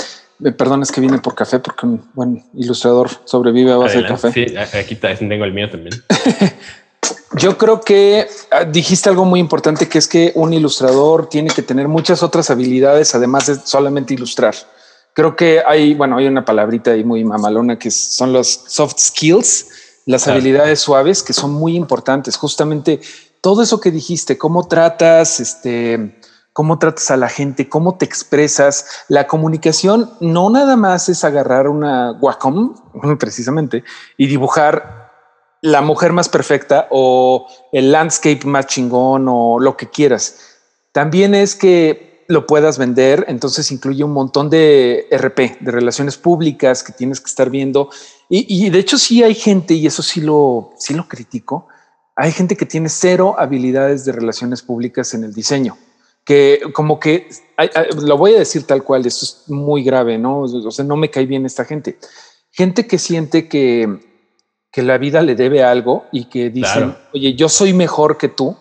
[0.57, 4.33] perdón, es que viene por café porque un buen ilustrador sobrevive a base Adelante, de
[4.33, 4.71] café.
[4.71, 5.93] Sí, aquí tengo el mío también.
[7.37, 11.61] Yo creo que ah, dijiste algo muy importante, que es que un ilustrador tiene que
[11.61, 14.55] tener muchas otras habilidades, además de solamente ilustrar.
[15.13, 19.67] Creo que hay, bueno, hay una palabrita ahí muy mamalona que son los soft skills,
[20.05, 22.35] las habilidades suaves, que son muy importantes.
[22.35, 23.01] Justamente
[23.41, 26.19] todo eso que dijiste, cómo tratas, este,
[26.53, 28.85] cómo tratas a la gente, cómo te expresas.
[29.07, 32.75] La comunicación no nada más es agarrar una Wacom,
[33.19, 33.83] precisamente,
[34.17, 35.09] y dibujar
[35.61, 40.37] la mujer más perfecta o el landscape más chingón o lo que quieras.
[40.91, 46.81] También es que lo puedas vender, entonces incluye un montón de RP, de relaciones públicas
[46.83, 47.89] que tienes que estar viendo.
[48.29, 51.67] Y, de hecho sí hay gente, y eso sí lo, sí lo critico,
[52.15, 55.77] hay gente que tiene cero habilidades de relaciones públicas en el diseño,
[56.23, 57.29] que como que,
[58.01, 60.41] lo voy a decir tal cual, esto es muy grave, ¿no?
[60.41, 61.97] O sea, no me cae bien esta gente.
[62.51, 64.11] Gente que siente que
[64.71, 68.55] que la vida le debe algo y que dicen, oye, yo soy mejor que tú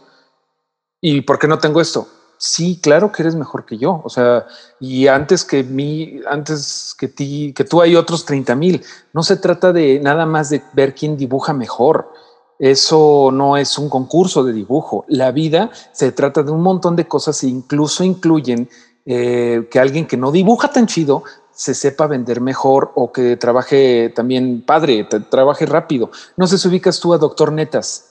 [1.00, 2.08] y ¿por qué no tengo esto?
[2.36, 4.00] Sí, claro que eres mejor que yo.
[4.02, 4.46] O sea,
[4.80, 8.82] y antes que mí, antes que ti, que tú hay otros 30 mil.
[9.12, 12.12] No se trata de nada más de ver quién dibuja mejor.
[12.60, 15.06] Eso no es un concurso de dibujo.
[15.08, 18.68] La vida se trata de un montón de cosas e incluso incluyen
[19.06, 24.12] eh, que alguien que no dibuja tan chido se sepa vender mejor o que trabaje
[24.14, 26.10] también padre, trabaje rápido.
[26.36, 28.10] No sé si ubicas tú a Doctor Netas.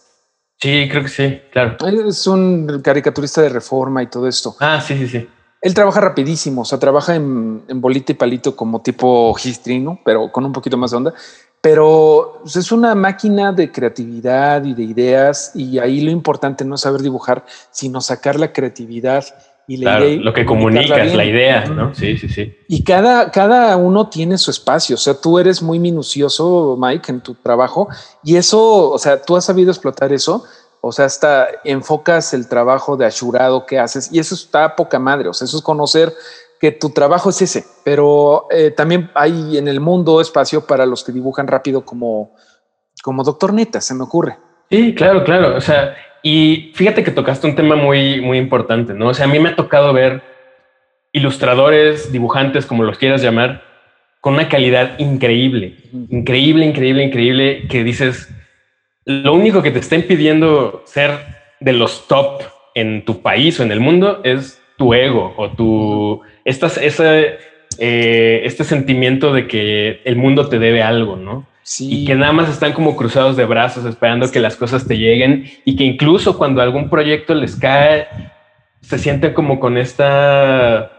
[0.59, 1.77] Sí, creo que sí, claro.
[1.87, 4.55] es un caricaturista de reforma y todo esto.
[4.59, 5.29] Ah, sí, sí, sí.
[5.61, 10.45] Él trabaja rapidísimo, o sea, trabaja en, bolita y palito como tipo histrino, pero con
[10.45, 11.13] un poquito más de onda.
[11.61, 16.75] Pero pues, es una máquina de creatividad y de ideas y ahí lo importante no
[16.75, 19.25] es saber dibujar, sino sacar la creatividad
[19.69, 21.93] y lo que comunicas, la idea, ¿no?
[21.93, 22.57] Sí, sí, sí.
[22.67, 24.95] Y cada, cada uno tiene su espacio.
[24.95, 27.87] O sea, tú eres muy minucioso, Mike, en tu trabajo
[28.23, 30.43] y eso, o sea, tú has sabido explotar eso.
[30.81, 35.29] O sea, hasta enfocas el trabajo de ashurado que haces y eso está poca madre.
[35.29, 36.15] O sea, eso es conocer
[36.59, 41.03] que tu trabajo es ese, pero eh, también hay en el mundo espacio para los
[41.03, 42.35] que dibujan rápido como,
[43.01, 44.37] como Doctor Neta, se me ocurre.
[44.69, 45.55] Sí, claro, claro.
[45.55, 49.07] O sea, y fíjate que tocaste un tema muy, muy importante, ¿no?
[49.07, 50.21] O sea, a mí me ha tocado ver
[51.13, 53.63] ilustradores, dibujantes, como los quieras llamar,
[54.21, 55.77] con una calidad increíble,
[56.09, 58.29] increíble, increíble, increíble, que dices,
[59.05, 61.11] lo único que te está impidiendo ser
[61.61, 62.43] de los top
[62.75, 67.37] en tu país o en el mundo es tu ego o tu, estas, ese,
[67.77, 71.47] eh, este sentimiento de que el mundo te debe algo, ¿no?
[71.77, 75.45] Y que nada más están como cruzados de brazos esperando que las cosas te lleguen
[75.65, 78.07] y que incluso cuando algún proyecto les cae,
[78.81, 80.91] se sienten como con esta,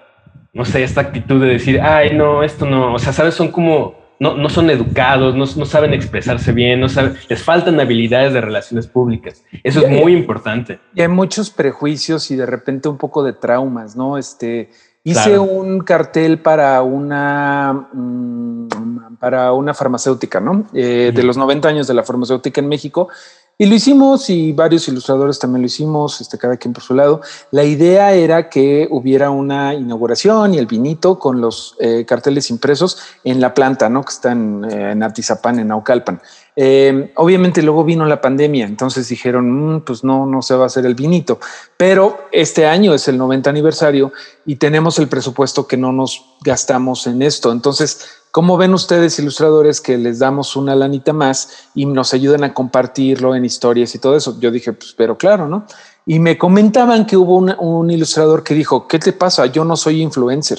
[0.53, 3.99] no sé, esta actitud de decir, ay, no, esto no, o sea, sabes, son como,
[4.21, 8.41] no, no son educados, no, no saben expresarse bien, no saben, les faltan habilidades de
[8.41, 9.43] relaciones públicas.
[9.65, 10.79] Eso es muy importante.
[10.95, 14.19] Y hay muchos prejuicios y de repente un poco de traumas, ¿no?
[14.19, 14.69] Este,
[15.03, 20.67] Hice un cartel para una, mm, para una farmacéutica, ¿no?
[20.75, 23.09] Eh, de los 90 años de la farmacéutica en México.
[23.57, 27.21] Y lo hicimos y varios ilustradores también lo hicimos, este, cada quien por su lado.
[27.51, 32.99] La idea era que hubiera una inauguración y el vinito con los eh, carteles impresos
[33.23, 34.03] en la planta, ¿no?
[34.03, 36.23] Que está en, eh, en Atizapán, en Naucalpan.
[36.63, 40.67] Eh, obviamente luego vino la pandemia, entonces dijeron, mm, pues no, no se va a
[40.67, 41.41] hacer el vinito,
[41.79, 44.13] pero este año es el 90 aniversario
[44.45, 47.51] y tenemos el presupuesto que no nos gastamos en esto.
[47.51, 52.53] Entonces, ¿cómo ven ustedes ilustradores que les damos una lanita más y nos ayudan a
[52.53, 54.39] compartirlo en historias y todo eso?
[54.39, 55.65] Yo dije, pues, pero claro, ¿no?
[56.05, 59.47] Y me comentaban que hubo un, ilustrador que dijo, ¿qué te pasa?
[59.47, 60.59] Yo no soy influencer.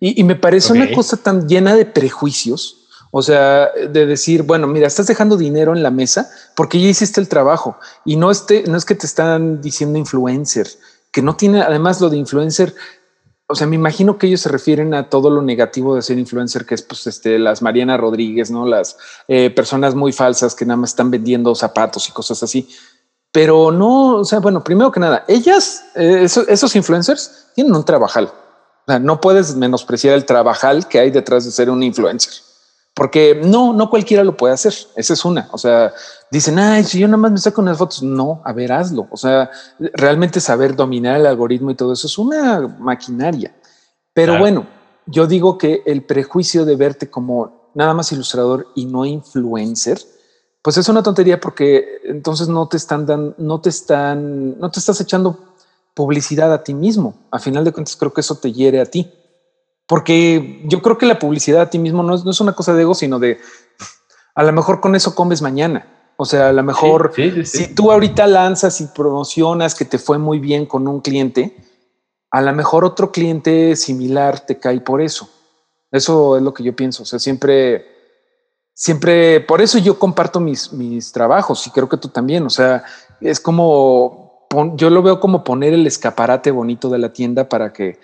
[0.00, 2.77] Y, me parece una cosa tan llena de prejuicios
[3.10, 7.20] o sea, de decir, bueno, mira, estás dejando dinero en la mesa porque ya hiciste
[7.20, 10.68] el trabajo y no, este, no es que te están diciendo influencer,
[11.10, 12.74] que no tiene, además lo de influencer,
[13.50, 16.66] o sea, me imagino que ellos se refieren a todo lo negativo de ser influencer,
[16.66, 18.66] que es pues este, las Mariana Rodríguez, ¿no?
[18.66, 22.68] Las eh, personas muy falsas que nada más están vendiendo zapatos y cosas así.
[23.32, 28.26] Pero no, o sea, bueno, primero que nada, ellas, eh, esos, influencers tienen un trabajal.
[28.26, 32.47] O sea, no puedes menospreciar el trabajal que hay detrás de ser un influencer
[32.98, 34.74] porque no, no cualquiera lo puede hacer.
[34.96, 35.48] Esa es una.
[35.52, 35.92] O sea,
[36.32, 39.06] dicen, ay, si yo nada más me saco unas fotos, no, a ver, hazlo.
[39.12, 43.54] O sea, realmente saber dominar el algoritmo y todo eso es una maquinaria.
[44.12, 44.66] Pero bueno,
[45.06, 50.00] yo digo que el prejuicio de verte como nada más ilustrador y no influencer,
[50.60, 54.80] pues es una tontería porque entonces no te están dando, no te están, no te
[54.80, 55.54] estás echando
[55.94, 57.14] publicidad a ti mismo.
[57.30, 59.08] A final de cuentas, creo que eso te hiere a ti.
[59.88, 62.74] Porque yo creo que la publicidad a ti mismo no es, no es una cosa
[62.74, 63.40] de ego, sino de
[64.34, 65.86] a lo mejor con eso comes mañana.
[66.16, 67.12] O sea, a lo mejor
[67.44, 71.56] si tú ahorita lanzas y promocionas que te fue muy bien con un cliente,
[72.30, 75.30] a lo mejor otro cliente similar te cae por eso.
[75.90, 77.04] Eso es lo que yo pienso.
[77.04, 77.86] O sea, siempre,
[78.74, 82.44] siempre, por eso yo comparto mis, mis trabajos y creo que tú también.
[82.44, 82.84] O sea,
[83.22, 87.98] es como, yo lo veo como poner el escaparate bonito de la tienda para que,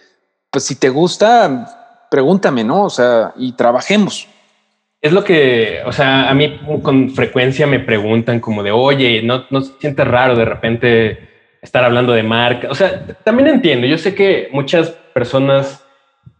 [0.55, 2.85] pues si te gusta, pregúntame, ¿no?
[2.85, 4.29] O sea, y trabajemos.
[5.01, 9.47] Es lo que, o sea, a mí con frecuencia me preguntan como de, oye, ¿no,
[9.51, 11.29] no sientes raro de repente
[11.61, 12.69] estar hablando de marca?
[12.71, 15.85] O sea, también entiendo, yo sé que muchas personas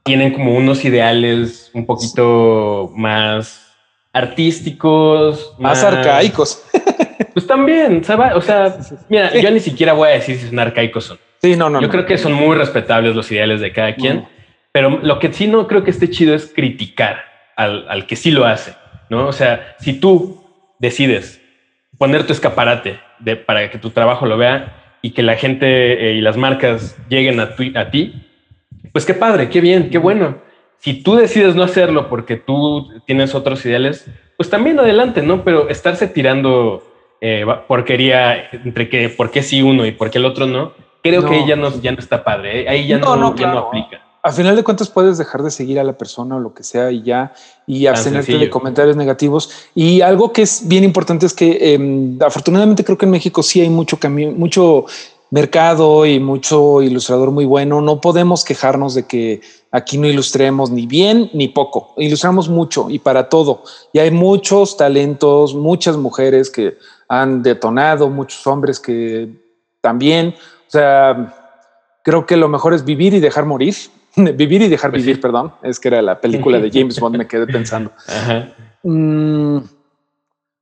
[0.05, 3.67] tienen como unos ideales un poquito más
[4.13, 5.57] artísticos.
[5.59, 6.63] Más, arcaicos.
[7.33, 8.33] Pues también, ¿sabes?
[8.37, 11.19] O sea, mira, yo ni siquiera voy a decir si son arcaicos son.
[11.45, 11.83] Sí, no, no.
[11.83, 14.25] Yo creo que son muy respetables los ideales de cada quien,
[14.73, 17.23] pero lo que sí no creo que esté chido es criticar
[17.55, 18.73] al, al que sí lo hace,
[19.11, 19.29] ¿no?
[19.29, 20.43] O sea, si tú
[20.79, 21.43] decides
[21.99, 26.15] poner tu escaparate de, para que tu trabajo lo vea y que la gente eh,
[26.15, 28.27] y las marcas lleguen a, a ti,
[28.95, 30.39] pues qué padre, qué bien, qué bueno.
[30.79, 35.45] Si tú decides no hacerlo porque tú tienes otros ideales, pues también adelante, ¿no?
[35.45, 40.25] Pero estarse tirando eh, porquería entre que por qué sí uno y por qué el
[40.25, 40.73] otro no,
[41.05, 42.69] creo que ahí ya no, ya no está padre, ¿eh?
[42.69, 44.01] ahí ya no, no, ya no aplica.
[44.23, 46.91] Al final de cuentas puedes dejar de seguir a la persona o lo que sea
[46.91, 47.35] y ya,
[47.67, 49.51] y abstenerte de comentarios negativos.
[49.75, 53.61] Y algo que es bien importante es que em, afortunadamente creo que en México sí
[53.61, 53.99] hay mucho,
[54.35, 54.87] mucho
[55.31, 57.83] mercado y mucho ilustrador muy bueno.
[57.83, 61.93] No podemos quejarnos de que aquí no ilustremos ni bien ni poco.
[61.99, 63.63] Ilustramos mucho y para todo.
[63.93, 69.29] Y hay muchos talentos, muchas mujeres que han detonado, muchos hombres que
[69.83, 70.35] también.
[70.67, 71.35] O sea,
[72.03, 73.75] creo que lo mejor es vivir y dejar morir.
[74.17, 75.53] vivir y dejar pues vivir, perdón.
[75.63, 77.91] Es que era la película de James Bond, me quedé pensando.
[78.87, 79.61] Mm,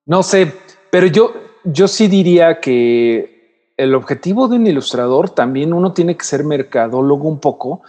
[0.06, 0.54] no sé,
[0.88, 1.34] pero yo,
[1.64, 7.28] yo sí diría que el objetivo de un ilustrador también uno tiene que ser mercadólogo
[7.28, 7.82] un poco,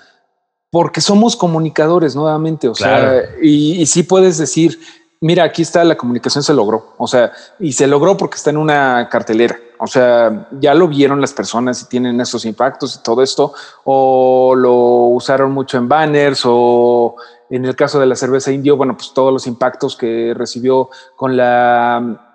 [0.71, 4.79] porque somos comunicadores nuevamente, o sea, y, y sí puedes decir,
[5.21, 8.57] mira, aquí está la comunicación se logró, o sea, y se logró porque está en
[8.57, 13.21] una cartelera, o sea, ya lo vieron las personas y tienen esos impactos y todo
[13.21, 17.17] esto, o lo usaron mucho en banners, o
[17.49, 21.35] en el caso de la cerveza indio, bueno, pues todos los impactos que recibió con
[21.35, 22.29] la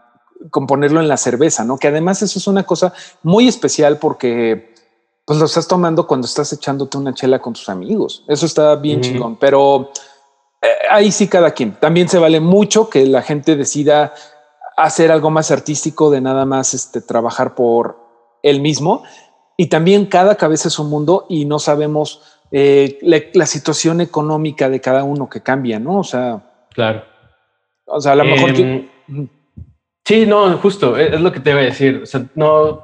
[0.50, 1.78] con ponerlo en la cerveza, ¿no?
[1.78, 4.74] Que además eso es una cosa muy especial porque
[5.24, 8.24] pues lo estás tomando cuando estás echándote una chela con tus amigos.
[8.28, 9.90] Eso está bien chingón, pero
[10.60, 11.80] eh, ahí sí cada quien.
[11.80, 14.12] También se vale mucho que la gente decida
[14.84, 17.98] hacer algo más artístico de nada más este, trabajar por
[18.42, 19.04] él mismo.
[19.56, 24.80] Y también cada cabeza es un mundo y no sabemos eh, la, situación económica de
[24.80, 25.98] cada uno que cambia, ¿no?
[25.98, 27.04] O sea, claro.
[27.86, 28.50] O sea, a lo mejor...
[28.58, 28.88] Em,
[30.08, 32.00] Sí, no, justo, e, es lo que te voy a decir.
[32.02, 32.82] O sea, no,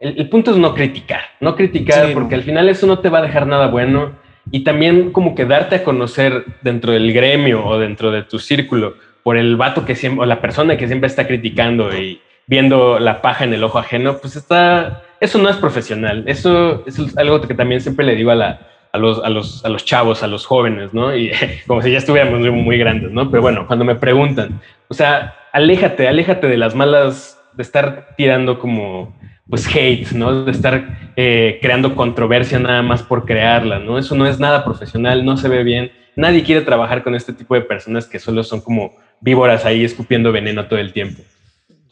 [0.00, 3.22] el, punto es no criticar, no criticar, porque al final eso no te va a
[3.22, 4.12] dejar nada bueno.
[4.50, 8.94] Y también como que darte a conocer dentro del gremio o dentro de tu círculo
[9.22, 13.22] por el vato que siempre, o la persona que siempre está criticando y viendo la
[13.22, 16.24] paja en el ojo ajeno, pues está, eso no es profesional.
[16.26, 18.60] Eso, es algo que también siempre le digo a la,
[18.92, 21.16] a los, a los, a los chavos, a los jóvenes, ¿no?
[21.16, 21.32] Y
[21.66, 23.30] como si ya estuviéramos muy, grandes, ¿no?
[23.30, 28.58] Pero bueno, cuando me preguntan, o sea, aléjate, aléjate de las malas, de estar tirando
[28.58, 29.14] como,
[29.48, 30.44] pues, hate, ¿no?
[30.44, 33.98] De estar eh, creando controversia nada más por crearla, ¿no?
[33.98, 35.92] Eso no es nada profesional, no se ve bien.
[36.16, 40.32] Nadie quiere trabajar con este tipo de personas que solo son como víboras ahí escupiendo
[40.32, 41.22] veneno todo el tiempo.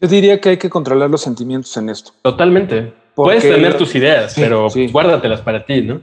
[0.00, 2.12] Yo diría que hay que controlar los sentimientos en esto.
[2.22, 2.92] Totalmente.
[3.14, 6.00] Puedes tener tus ideas, pero guárdatelas para ti, ¿no?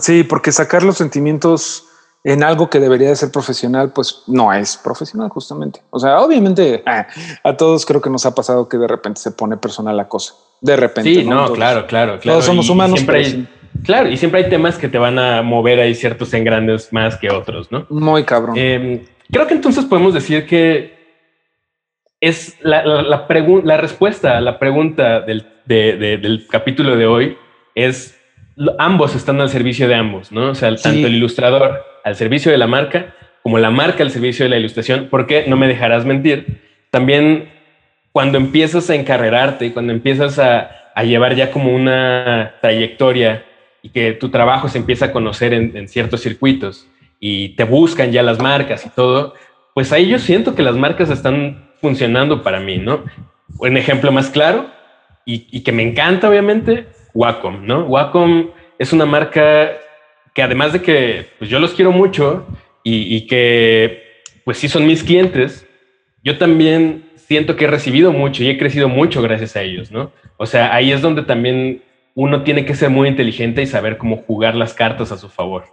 [0.00, 1.86] Sí, porque sacar los sentimientos
[2.24, 5.82] en algo que debería de ser profesional, pues no es profesional justamente.
[5.90, 7.06] O sea, obviamente ah,
[7.42, 10.34] a todos creo que nos ha pasado que de repente se pone personal la cosa.
[10.60, 11.12] De repente.
[11.12, 12.38] Sí, no, claro, claro, claro.
[12.38, 13.00] Todos somos humanos.
[13.84, 17.30] Claro, y siempre hay temas que te van a mover ahí ciertos engrandes más que
[17.30, 17.86] otros, ¿no?
[17.90, 18.56] Muy cabrón.
[18.56, 20.92] Em, creo que entonces podemos decir que
[22.20, 23.26] es la, la,
[23.64, 27.36] la respuesta a la pregunta del, del capítulo de hoy
[27.74, 28.18] es
[28.78, 30.50] ambos están al servicio de ambos, ¿no?
[30.50, 34.44] O sea, tanto el ilustrador al servicio de la marca como la marca al servicio
[34.44, 37.50] de la ilustración, porque no me dejarás mentir, también
[38.12, 43.44] cuando empiezas a encarrerarte y cuando empiezas a, llevar ya como una trayectoria
[43.82, 46.86] y que tu trabajo se empieza a conocer en, ciertos circuitos
[47.20, 49.34] y te buscan ya las marcas y todo,
[49.74, 53.04] pues ahí yo siento que las marcas están funcionando para mí, ¿no?
[53.58, 54.70] Un ejemplo más claro
[55.26, 57.84] y, y que me encanta, obviamente, Wacom, ¿no?
[57.84, 59.72] Wacom es una marca
[60.34, 62.46] que además de que pues yo los quiero mucho
[62.84, 65.66] y, que pues sí son mis clientes,
[66.24, 70.10] yo también siento que he recibido mucho y he crecido mucho gracias a ellos, ¿no?
[70.36, 71.82] O sea, ahí es donde también
[72.14, 75.64] uno tiene que ser muy inteligente y saber cómo jugar las cartas a su favor.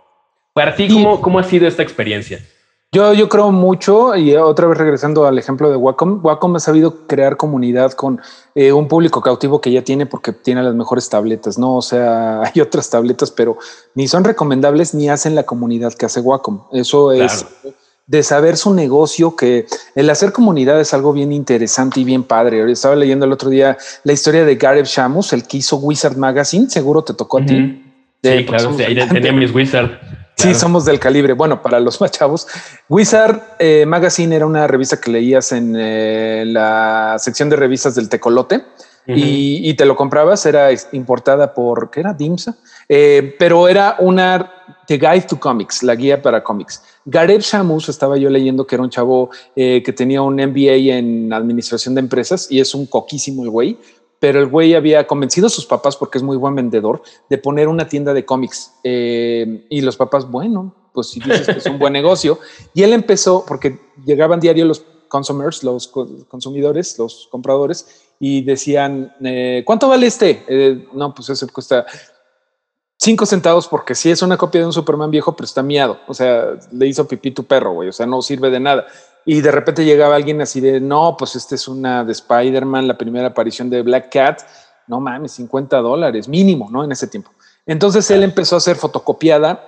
[0.54, 2.40] Para ti, ¿cómo, cómo ha sido esta experiencia?
[2.92, 7.06] Yo, yo creo mucho, y otra vez regresando al ejemplo de Wacom, Wacom ha sabido
[7.06, 8.20] crear comunidad con
[8.56, 11.76] eh, un público cautivo que ya tiene porque tiene las mejores tabletas, ¿no?
[11.76, 13.60] O sea, hay otras tabletas, pero
[13.94, 16.64] ni son recomendables ni hacen la comunidad que hace Wacom.
[16.72, 17.46] Eso es
[18.10, 22.70] de saber su negocio, que el hacer comunidad es algo bien interesante y bien padre.
[22.72, 26.68] Estaba leyendo el otro día la historia de Gareth Shamus, el que hizo Wizard Magazine,
[26.72, 27.86] seguro te tocó a ti.
[28.24, 29.92] Sí, claro, ahí tenía mis Wizard.
[30.36, 31.34] Sí, somos del calibre.
[31.34, 32.48] Bueno, para los más chavos,
[32.88, 38.10] Wizard eh, Magazine era una revista que leías en eh, la sección de revistas del
[38.10, 38.64] Tecolote
[39.06, 40.48] y, te lo comprabas.
[40.48, 42.14] Era importada por, ¿qué era?
[42.14, 42.56] Dimsa.
[42.88, 44.52] Eh, pero era una
[44.90, 46.84] The Guide to Comics, la guía para cómics.
[47.06, 51.96] Gareth Shamus, estaba yo leyendo que era un chavo que tenía un MBA en administración
[51.96, 53.78] de empresas y es un coquísimo el güey
[54.20, 57.68] pero el güey había convencido a sus papás, porque es muy buen vendedor, de poner
[57.68, 58.74] una tienda de cómics.
[58.84, 62.40] Eh, y los papás, bueno, pues si dices que es un buen negocio.
[62.74, 69.64] Y él empezó, porque llegaban diario los consumers, los consumidores, los compradores, y decían, eh,
[69.66, 70.44] ¿cuánto vale este?
[70.48, 71.86] Eh, no, pues ese cuesta
[73.00, 76.00] cinco centavos porque si es una copia de un Superman viejo, pero está miado.
[76.08, 77.90] O sea, le hizo pipí tu perro, güey.
[77.90, 78.86] O sea, no sirve de nada
[79.26, 82.98] y de repente llegaba alguien así de, no, pues esta es una de Spider-Man, la
[82.98, 84.42] primera aparición de Black Cat,
[84.88, 86.84] no mames, 50 dólares mínimo, ¿no?
[86.84, 87.32] En ese tiempo.
[87.66, 89.64] Entonces él empezó a hacer fotocopiada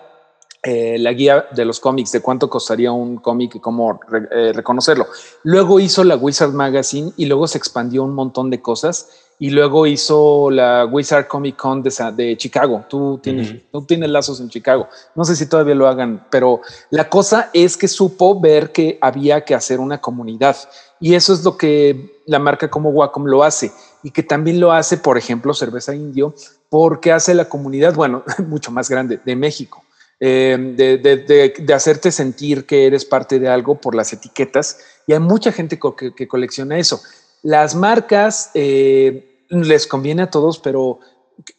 [0.63, 3.99] eh, la guía de los cómics, de cuánto costaría un cómic y cómo
[4.31, 5.05] eh, reconocerlo.
[5.43, 9.09] Luego hizo la Wizard Magazine y luego se expandió un montón de cosas
[9.41, 12.85] y luego hizo la Wizard Comic Con de, Chicago.
[12.87, 14.87] Tú tienes, tú tienes lazos en Chicago.
[15.15, 19.43] No sé si todavía lo hagan, pero la cosa es que supo ver que había
[19.43, 20.55] que hacer una comunidad
[20.99, 23.71] y eso es lo que la marca como Wacom lo hace
[24.03, 26.35] y que también lo hace, por ejemplo, Cerveza Indio,
[26.69, 29.83] porque hace la comunidad, bueno, mucho más grande de México.
[30.19, 34.77] Eh, de, hacerte sentir que eres parte de algo por las etiquetas
[35.07, 35.79] y hay mucha gente
[36.15, 37.01] que, colecciona eso.
[37.41, 40.99] Las marcas eh, les conviene a todos, pero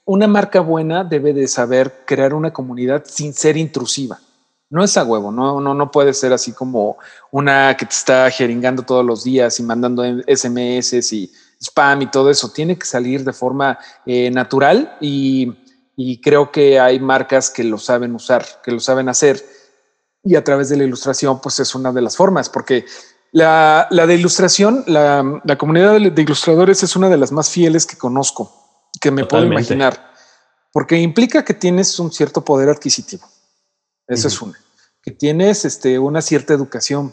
[0.05, 4.19] una marca buena debe de saber crear una comunidad sin ser intrusiva.
[4.71, 6.97] No es a huevo, no, no, no puede ser así como
[7.31, 12.31] una que te está jeringando todos los días y mandando SMS y spam y todo
[12.31, 12.51] eso.
[12.51, 15.59] Tiene que salir de forma eh, natural y,
[16.23, 19.45] creo que hay marcas que lo saben usar, que lo saben hacer.
[20.25, 22.87] Y a través de la ilustración, pues es una de las formas, porque
[23.33, 28.53] la, de ilustración, la, comunidad de, ilustradores es una de las más fieles que conozco,
[29.01, 30.13] que me puedo imaginar,
[30.71, 33.27] porque implica que tienes un cierto poder adquisitivo.
[34.07, 34.59] Eso es una.
[35.03, 37.13] Que tienes este, una cierta educación,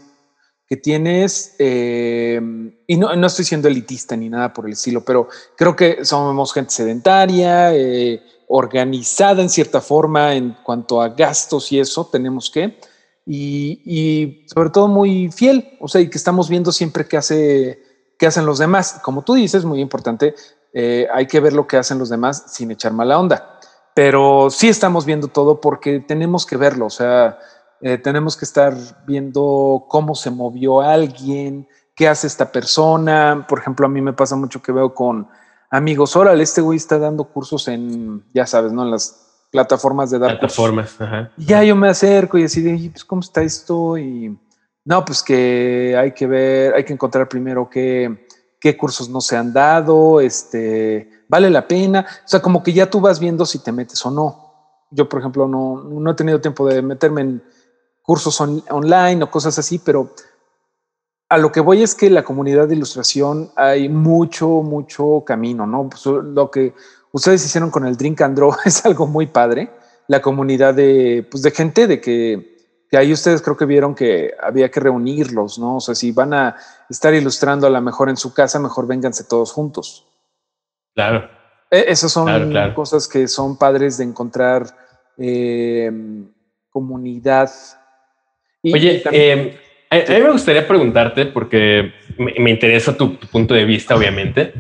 [0.68, 2.40] que tienes, eh,
[2.86, 6.54] y no, no, estoy siendo elitista ni nada por el estilo, pero creo que somos
[6.54, 12.78] gente sedentaria, eh, organizada en cierta forma en cuanto a gastos y eso, tenemos que
[13.32, 17.80] y, sobre todo muy fiel, o sea, y que estamos viendo siempre qué, hace,
[18.18, 19.00] qué hacen los demás.
[19.04, 20.34] Como tú dices, muy importante,
[20.74, 23.60] eh, hay que ver lo que hacen los demás sin echar mala onda,
[23.94, 27.38] pero sí estamos viendo todo porque tenemos que verlo, o sea,
[27.82, 33.46] eh, tenemos que estar viendo cómo se movió alguien, qué hace esta persona.
[33.48, 35.28] Por ejemplo, a mí me pasa mucho que veo con
[35.70, 38.84] amigos, órale, este güey está dando cursos en, ya sabes, ¿no?
[38.84, 41.00] En las plataformas de dar plataformas.
[41.00, 41.32] Ajá.
[41.38, 43.98] ya yo me acerco y así de, pues, ¿cómo está esto?
[43.98, 44.38] Y
[44.86, 48.28] no, pues que hay que ver, hay que encontrar primero qué,
[48.60, 52.06] qué cursos no se han dado, este, vale la pena.
[52.26, 54.86] O sea, como que ya tú vas viendo si te metes o no.
[54.92, 57.44] Yo, por ejemplo, no, no he tenido tiempo de meterme en
[58.02, 60.14] cursos online o cosas así, pero
[61.30, 65.88] a lo que voy es que la comunidad de ilustración hay mucho, mucho camino, ¿no?
[65.88, 66.74] Pues lo que
[67.12, 69.70] ustedes hicieron con el Drink and Draw es algo muy padre.
[70.08, 72.58] La comunidad de, pues de gente de que,
[72.90, 75.76] que ahí ustedes creo que vieron que había que reunirlos, ¿no?
[75.76, 76.56] O sea, si van a
[76.90, 80.08] estar ilustrando a lo mejor en su casa, mejor vénganse todos juntos.
[80.96, 81.30] Claro.
[81.70, 82.28] E, esas son
[82.74, 84.66] cosas que son padres de encontrar
[85.18, 85.92] eh,
[86.72, 87.52] comunidad.
[88.64, 89.52] Oye, em,
[89.92, 94.54] a, mí me gustaría preguntarte, porque me, interesa tu, punto de vista, obviamente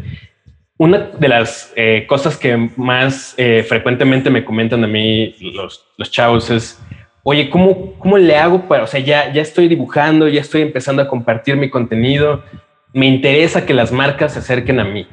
[0.80, 6.10] una de las eh, cosas que más eh, frecuentemente me comentan a mí los, los
[6.10, 6.82] chavos es,
[7.22, 11.02] oye, ¿cómo, ¿cómo le hago para, o sea, ya, ya estoy dibujando, ya estoy empezando
[11.02, 12.44] a compartir mi contenido,
[12.94, 15.06] me interesa que las marcas se acerquen a mí,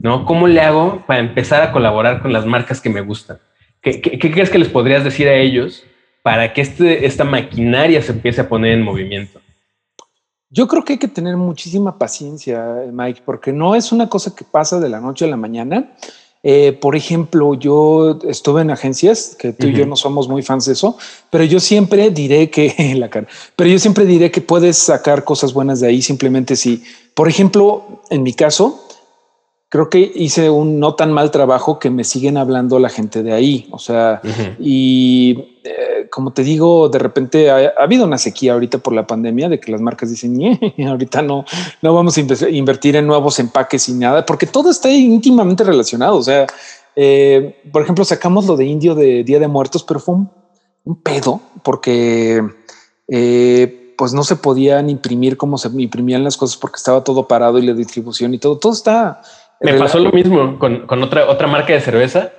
[0.00, 0.24] ¿no?
[0.24, 3.38] ¿Cómo le hago para empezar a colaborar con las marcas que me gustan?
[3.80, 5.84] ¿Qué, qué, crees que les podrías decir a ellos
[6.24, 9.40] para que este, esta maquinaria se empiece a poner en movimiento?
[10.54, 14.44] Yo creo que hay que tener muchísima paciencia, Mike, porque no es una cosa que
[14.44, 15.92] pasa de la noche a la mañana.
[16.42, 20.66] Eh, por ejemplo, yo estuve en agencias, que tú y yo no somos muy fans
[20.66, 20.98] de eso,
[21.30, 25.54] pero yo siempre diré que la cara, pero yo siempre diré que puedes sacar cosas
[25.54, 26.82] buenas de ahí simplemente si,
[27.14, 28.86] por ejemplo, en mi caso,
[29.72, 33.32] creo que hice un no tan mal trabajo que me siguen hablando la gente de
[33.32, 33.68] ahí.
[33.70, 34.20] O sea,
[34.58, 39.48] y eh, como te digo, de repente ha, habido una sequía ahorita por la pandemia
[39.48, 40.38] de que las marcas dicen,
[40.86, 41.46] ahorita no,
[41.80, 46.16] no vamos a invertir en nuevos empaques y nada, porque todo está íntimamente relacionado.
[46.16, 46.46] O sea,
[46.94, 51.40] eh, por ejemplo, sacamos lo de Indio de Día de Muertos, pero fue un, pedo
[51.62, 52.42] porque
[53.08, 57.58] eh, pues no se podían imprimir como se imprimían las cosas porque estaba todo parado
[57.58, 59.22] y la distribución y todo, todo está
[59.62, 62.32] me pasó lo mismo con, con, otra, otra marca de cerveza.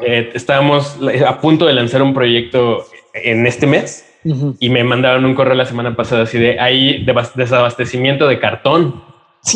[0.00, 4.06] Eh, estábamos a punto de lanzar un proyecto en este mes
[4.58, 7.04] y me mandaron un correo la semana pasada así de hay
[7.34, 9.02] desabastecimiento de cartón.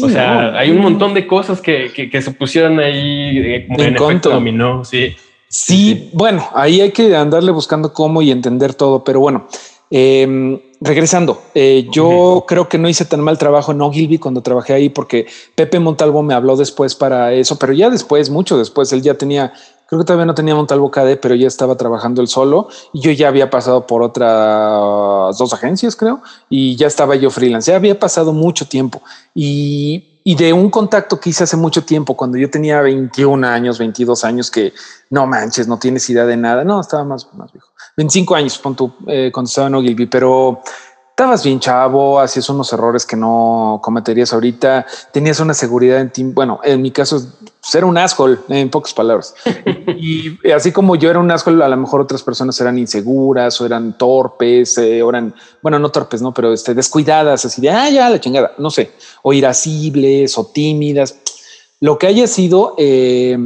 [0.02, 4.30] o sea, hay un montón de cosas que, que, se pusieron ahí eh, en, efecto
[4.30, 4.84] dominó.
[4.84, 5.14] Sí.
[5.48, 9.48] Sí, bueno, ahí hay que andarle buscando cómo y entender todo, pero bueno,
[9.90, 14.72] eh, regresando, eh, yo creo que no hice tan mal trabajo en Ogilvy cuando trabajé
[14.72, 19.00] ahí porque Pepe Montalvo me habló después para eso, pero ya después, mucho después, él
[19.00, 19.52] ya tenía,
[19.86, 23.12] creo que todavía no tenía Montalvo KD, pero ya estaba trabajando él solo y yo
[23.12, 27.98] ya había pasado por otras dos agencias, creo, y ya estaba yo freelance, ya había
[27.98, 29.02] pasado mucho tiempo
[29.34, 33.78] y y de un contacto que hice hace mucho tiempo, cuando yo tenía 21 años,
[33.78, 34.72] 22 años, que
[35.10, 36.64] no manches, no tienes idea de nada.
[36.64, 37.68] No, estaba más, más viejo.
[37.96, 40.62] 25 años cuando, eh, cuando estaba en Ogilvy, pero
[41.22, 46.24] estabas bien chavo, hacías unos errores que no cometerías ahorita, tenías una seguridad en ti.
[46.24, 47.24] Bueno, en mi caso,
[47.60, 49.32] ser un asshole, en pocas palabras.
[49.86, 53.66] y así como yo era un asshole, a lo mejor otras personas eran inseguras o
[53.66, 57.88] eran torpes, eh, o eran, bueno, no torpes, no, pero este, descuidadas, así de, ah,
[57.88, 58.90] ya, la chingada, no sé,
[59.22, 61.20] o irascibles o tímidas.
[61.78, 63.38] Lo que haya sido, eh,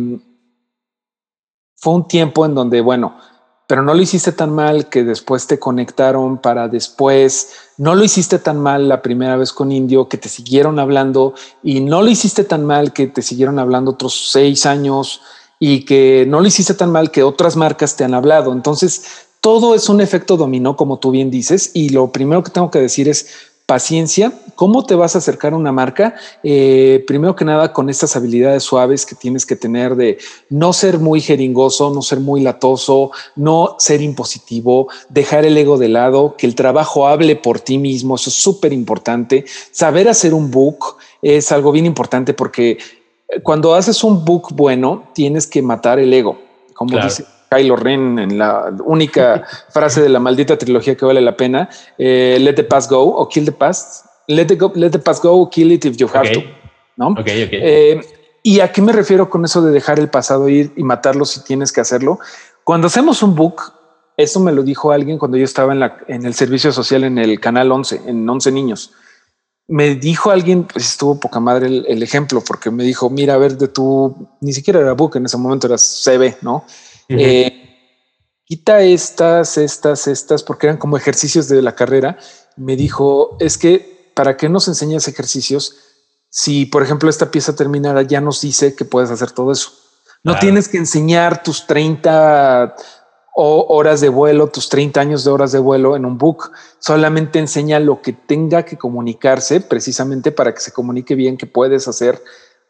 [1.76, 3.18] fue un tiempo en donde, bueno,
[3.66, 8.38] pero no lo hiciste tan mal que después te conectaron para después, no lo hiciste
[8.38, 12.44] tan mal la primera vez con Indio que te siguieron hablando y no lo hiciste
[12.44, 15.20] tan mal que te siguieron hablando otros seis años
[15.58, 18.52] y que no lo hiciste tan mal que otras marcas te han hablado.
[18.52, 22.70] Entonces, todo es un efecto dominó, como tú bien dices, y lo primero que tengo
[22.70, 23.28] que decir es,
[23.66, 24.32] paciencia.
[24.54, 26.14] ¿Cómo te vas a acercar a una marca?
[26.44, 31.00] Eh, primero que nada, con estas habilidades suaves que tienes que tener de no ser
[31.00, 36.46] muy jeringoso, no ser muy latoso, no ser impositivo, dejar el ego de lado, que
[36.46, 38.14] el trabajo hable por ti mismo.
[38.14, 39.44] Eso es súper importante.
[39.72, 42.78] Saber hacer un book es algo bien importante porque
[43.28, 46.38] eh, cuando haces un book bueno, tienes que matar el ego.
[46.72, 51.36] Como dice Kylo Ren en la única frase de la maldita trilogía que vale la
[51.36, 51.68] pena,
[51.98, 54.06] eh, let the past go o kill the past.
[54.28, 56.42] Let the, go, let the past go kill it if you have to.
[56.96, 57.14] ¿no?
[57.26, 58.00] Eh,
[58.42, 61.42] ¿Y a qué me refiero con eso de dejar el pasado ir y matarlo si
[61.42, 62.18] tienes que hacerlo?
[62.64, 63.72] Cuando hacemos un book,
[64.16, 67.18] eso me lo dijo alguien cuando yo estaba en, la, en el servicio social en
[67.18, 68.92] el canal 11, en 11 niños.
[69.68, 73.58] Me dijo alguien, pues estuvo poca madre el, ejemplo, porque me dijo, mira, a ver,
[73.58, 76.64] de tu, ni siquiera era book, en ese momento era CB, ¿no?
[77.08, 82.18] Eh, quita estas, estas, estas, porque eran como ejercicios de la carrera.
[82.56, 85.76] Me dijo, es que, ¿para qué nos enseñas ejercicios?
[86.30, 89.72] Si, por ejemplo, esta pieza terminara, ya nos dice que puedes hacer todo eso.
[90.22, 92.74] No tienes que enseñar tus 30
[93.36, 96.50] horas de vuelo, tus 30 años de horas de vuelo en un book.
[96.78, 101.86] Solamente enseña lo que tenga que comunicarse precisamente para que se comunique bien que puedes
[101.86, 102.22] hacer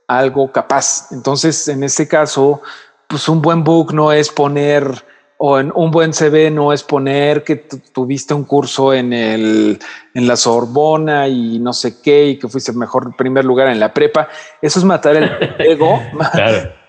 [0.09, 1.13] algo capaz.
[1.13, 2.63] Entonces, en este caso,
[3.09, 5.05] pues un buen book no es poner
[5.39, 9.79] o en un buen CV no es poner que tuviste un curso en el
[10.15, 13.93] en la Sorbona y no sé qué y que fuiste mejor primer lugar en la
[13.93, 14.29] prepa.
[14.63, 16.01] Eso es matar el ego,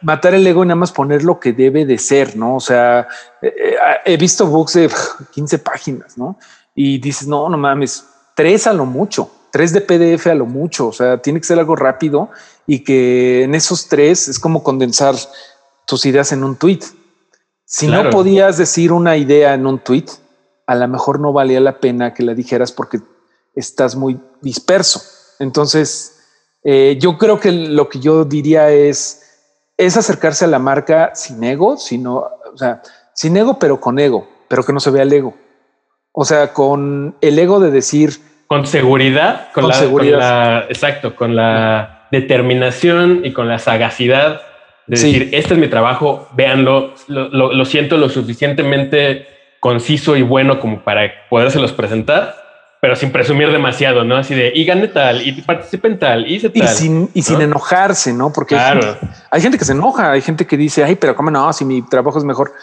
[0.02, 2.56] matar el ego y nada más poner lo que debe de ser, ¿no?
[2.56, 3.08] O sea,
[3.42, 4.90] eh, eh, he visto books de
[5.32, 6.40] 15 páginas, ¿no?
[6.74, 10.88] Y dices, no, no mames, tres a lo mucho, tres de PDF a lo mucho.
[10.88, 12.30] O sea, tiene que ser algo rápido
[12.66, 15.16] y que en esos tres es como condensar
[15.88, 16.82] tus ideas en un tweet.
[17.66, 20.06] Si no podías decir una idea en un tweet,
[20.68, 23.00] a lo mejor no valía la pena que la dijeras porque
[23.56, 25.02] estás muy disperso.
[25.40, 26.20] Entonces,
[26.64, 29.24] eh, yo creo que lo que yo diría es,
[29.78, 32.82] es acercarse a la marca sin ego, sino, o sea,
[33.14, 35.36] sin ego, pero con ego, pero que no se vea el ego.
[36.12, 38.12] O sea, con el ego de decir...
[38.48, 40.66] Con seguridad, con, la, seguridad.
[40.70, 44.42] exacto, con la determinación y con la sagacidad
[44.88, 49.28] de decir, este es mi trabajo, véanlo, lo, lo, siento lo suficientemente
[49.60, 52.48] conciso y bueno como para podérselos presentar
[52.80, 54.18] pero sin presumir demasiado, ¿no?
[54.18, 56.64] Así de, y gane tal, y participe en tal, y hice tal.
[56.64, 58.32] Y sin, y sin enojarse, ¿no?
[58.32, 59.00] Porque hay, gente,
[59.32, 61.82] hay, gente, que se enoja, hay gente que dice, ay, pero cómo no, si mi
[61.82, 62.54] trabajo es mejor.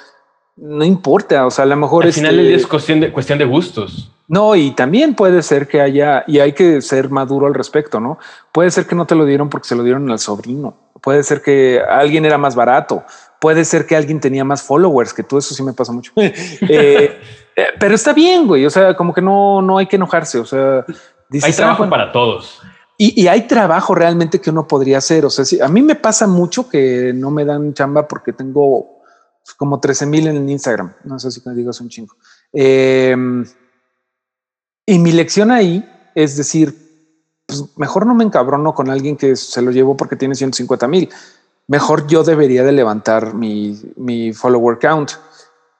[0.57, 2.05] No importa, o sea, a lo mejor...
[2.05, 4.13] Al final este, es cuestión de, cuestión de gustos.
[4.29, 8.19] No, y también puede ser que haya, y hay que ser maduro al respecto, ¿no?
[8.53, 10.77] Puede ser que no te lo dieron porque se lo dieron al sobrino.
[11.05, 13.05] Puede ser que alguien era más barato.
[13.39, 15.37] Puede ser que alguien tenía más followers que tú.
[15.37, 16.13] Eso sí me pasa mucho.
[16.17, 17.21] eh,
[17.55, 18.65] eh, pero está bien, güey.
[18.65, 20.39] O sea, como que no, no hay que enojarse.
[20.39, 20.85] O sea,
[21.43, 22.61] hay trabajo para todos.
[22.97, 25.27] Y, y, hay trabajo realmente que uno podría hacer.
[25.27, 29.03] O sea, si a mí me pasa mucho que no me dan chamba porque tengo
[29.59, 30.95] como 13 mil en Instagram.
[31.05, 32.15] No sé si me digas un chingo.
[32.53, 33.17] Eh,
[34.87, 35.85] y mi lección ahí
[36.15, 36.84] es decir,
[37.47, 41.09] pues mejor no me encabrono con alguien que se lo llevó porque tiene 150 mil.
[41.67, 45.13] Mejor yo debería de levantar mi, mi follower count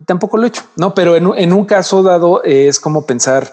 [0.07, 3.53] tampoco lo he hecho, no, pero en, un caso dado es como pensar,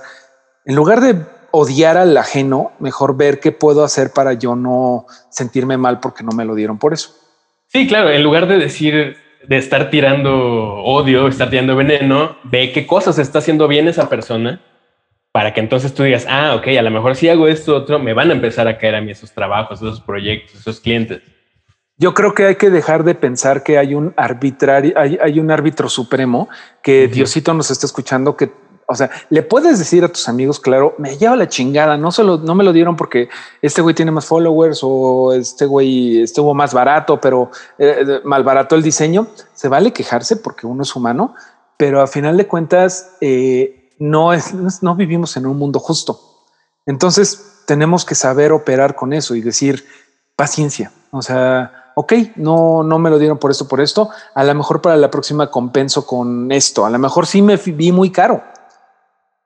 [0.66, 5.78] en lugar de odiar al ajeno, mejor ver qué puedo hacer para yo no sentirme
[5.78, 7.12] mal porque no me lo dieron por eso.
[7.68, 10.34] Sí, claro, en lugar de decir, de estar tirando
[10.84, 14.62] odio, estar tirando veneno, ve qué cosas está haciendo bien esa persona
[15.32, 18.14] para que entonces tú digas, ah, ok, a lo mejor si hago esto otro, me
[18.14, 21.22] van a empezar a caer a mí esos trabajos, esos proyectos, esos clientes.
[21.98, 25.88] Yo creo que hay que dejar de pensar que hay un arbitrario, hay, un árbitro
[25.88, 26.50] supremo
[26.82, 28.52] que Diosito nos está escuchando que
[28.88, 32.38] o sea, le puedes decir a tus amigos, claro, me lleva la chingada, no solo
[32.38, 33.30] no me lo dieron porque
[33.62, 38.76] este güey tiene más followers o este güey estuvo más barato, pero eh, mal barato
[38.76, 39.28] el diseño.
[39.54, 41.36] Se vale quejarse porque uno es humano,
[41.78, 46.20] pero a final de cuentas eh, no es, no vivimos en un mundo justo.
[46.88, 49.86] Entonces tenemos que saber operar con eso y decir
[50.36, 50.92] paciencia.
[51.12, 54.82] O sea, ok, no, no me lo dieron por esto, por esto, a lo mejor
[54.82, 58.42] para la próxima compenso con esto, a lo mejor sí me vi muy caro.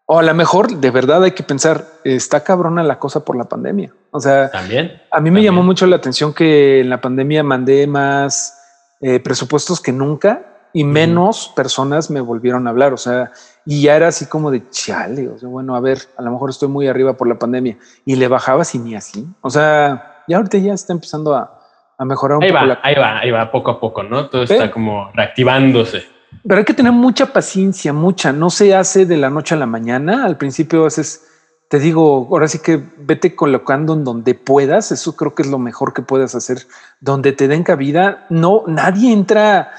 [0.05, 3.45] O a lo mejor de verdad hay que pensar, está cabrona la cosa por la
[3.45, 3.91] pandemia.
[4.11, 5.01] O sea, también.
[5.11, 8.57] A mí me llamó mucho la atención que en la pandemia mandé más
[9.01, 12.93] eh, presupuestos que nunca y menos personas me volvieron a hablar.
[12.93, 13.31] O sea,
[13.65, 15.27] y ya era así como de chale.
[15.29, 18.15] O sea, bueno, a ver, a lo mejor estoy muy arriba por la pandemia y
[18.15, 19.27] le bajaba sin ni así.
[19.41, 21.59] O sea, ya ahorita ya está empezando a,
[21.97, 22.65] a mejorar un ahí poco.
[22.65, 24.27] Va, Ahí va, ahí va, poco a poco, ¿no?
[24.29, 26.03] Todo está como reactivándose.
[26.43, 28.31] Pero hay que tener mucha paciencia, mucha.
[28.31, 30.25] No se hace de la noche a la mañana.
[30.25, 31.25] Al principio haces,
[31.69, 34.91] te digo, ahora sí que vete colocando en donde puedas.
[34.91, 36.59] Eso creo que es lo mejor que puedes hacer.
[36.99, 38.27] Donde te den cabida.
[38.29, 39.71] No, nadie entra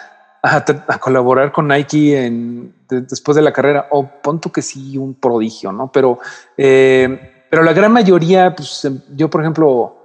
[0.47, 3.88] a, colaborar con Nike en, después de la carrera.
[3.90, 5.90] O pon tú que sí, un prodigio, ¿no?
[5.90, 6.18] Pero,
[6.57, 9.97] eh, pero la gran mayoría, pues yo, por ejemplo,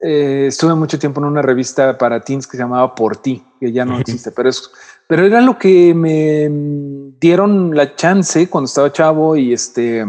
[0.00, 3.72] eh, estuve mucho tiempo en una revista para teens que se llamaba Por Ti, que
[3.72, 4.70] ya no existe, pero es,
[5.06, 6.48] pero era lo que me
[7.20, 10.04] dieron la chance cuando estaba chavo y este.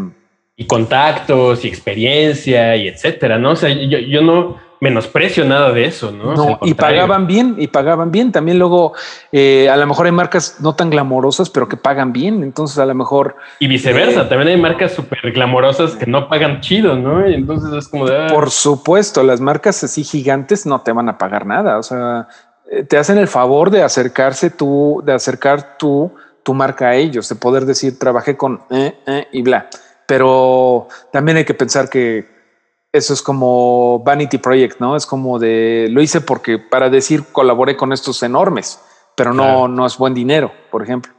[0.55, 3.51] Y contactos y experiencia y etcétera, ¿no?
[3.51, 6.35] O sea, yo, yo no, menosprecio nada de eso, ¿no?
[6.35, 8.33] No, y pagaban bien, y pagaban bien.
[8.33, 8.91] También luego,
[9.31, 12.43] eh, a lo mejor hay marcas no tan glamorosas, pero que pagan bien.
[12.43, 13.37] Entonces, a lo mejor.
[13.59, 17.25] Y viceversa, eh, también hay marcas súper glamorosas que no pagan chido, ¿no?
[17.27, 18.25] Y entonces es como de.
[18.25, 18.27] Ah.
[18.29, 21.77] Por supuesto, las marcas así gigantes no te van a pagar nada.
[21.77, 22.27] O sea,
[22.69, 26.13] eh, te hacen el favor de acercarse tú, de acercar tú
[26.43, 28.59] tu marca a ellos, de poder decir, trabajé con
[29.31, 29.69] y bla.
[30.05, 32.32] Pero también hay que pensar que
[32.93, 34.95] eso es como Vanity Project, ¿no?
[34.95, 38.79] Es como de lo hice porque para decir colaboré con estos enormes,
[39.17, 41.11] pero no, no es buen dinero, por ejemplo.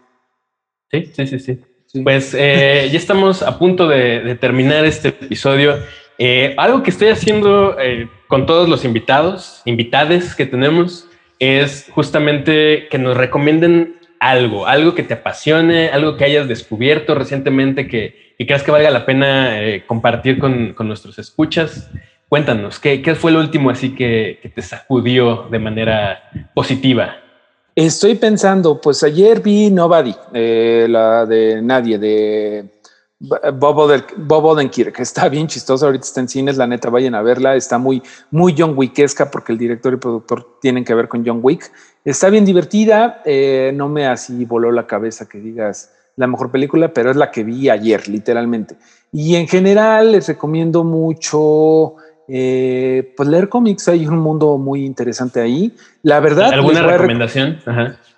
[0.91, 1.61] Sí, sí, sí, sí.
[2.03, 5.77] Pues eh, ya estamos a punto de, terminar este episodio.
[6.19, 11.09] Eh, algo que estoy haciendo eh, con todos los invitados, invitades que tenemos,
[11.41, 13.97] es justamente que nos recomienden
[14.31, 19.05] algo, algo que te apasione, algo que hayas descubierto recientemente que, creas que valga la
[19.05, 21.91] pena eh, compartir con, nuestros escuchas.
[22.29, 27.17] Cuéntanos, ¿qué, fue lo último así que, te sacudió de manera positiva?
[27.77, 32.71] Estoy pensando, pues ayer vi Nobody, eh, la de Nadie, de
[33.19, 37.57] Bob, Odenkirk, que está bien chistosa, ahorita está en cines, la neta, vayan a verla,
[37.57, 41.41] está muy, muy John Wickesca porque el director y productor tienen que ver con John
[41.43, 41.71] Wick.
[42.05, 46.93] Está bien divertida, eh, no me así voló la cabeza que digas la mejor película,
[46.93, 48.77] pero es la que vi ayer, literalmente.
[49.13, 51.97] Y en general les recomiendo mucho
[52.29, 55.75] eh, pues leer cómics, hay un mundo muy interesante ahí.
[56.03, 56.53] La verdad.
[56.53, 57.59] ¿Alguna recomendación?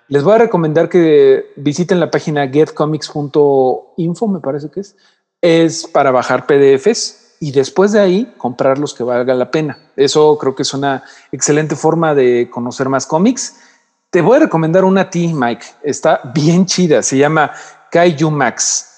[0.09, 4.95] Les voy a recomendar que visiten la página getcomics.info, me parece que es.
[5.41, 9.77] Es para bajar PDFs y después de ahí comprar los que valgan la pena.
[9.95, 13.57] Eso creo que es una excelente forma de conocer más cómics.
[14.09, 15.65] Te voy a recomendar una a ti, Mike.
[15.83, 17.03] Está bien chida.
[17.03, 17.51] Se llama
[17.91, 18.93] Kaiju Max.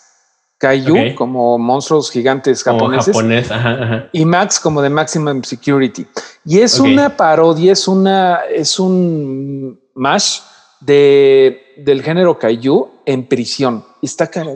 [0.60, 3.16] Kaiju, como monstruos gigantes japoneses.
[3.16, 4.10] Japonés, ajá, ajá.
[4.12, 6.05] Y Max como de Maximum Security.
[6.45, 10.41] Y es una parodia, es una, es un mash
[10.82, 13.86] de, del género Kaiju en prisión.
[14.01, 14.53] Está caro.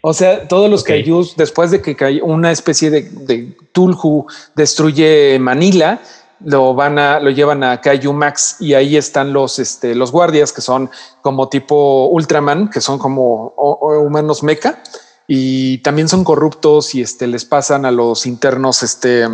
[0.00, 0.84] O sea, todos los.
[0.84, 6.00] Kaijus, después de que una especie de, de Tulhu destruye Manila,
[6.40, 10.52] lo van a, lo llevan a Kaiju Max y ahí están los, este, los guardias
[10.52, 10.90] que son
[11.22, 14.80] como tipo Ultraman, que son como humanos mecha
[15.26, 19.28] y también son corruptos y este, les pasan a los internos este,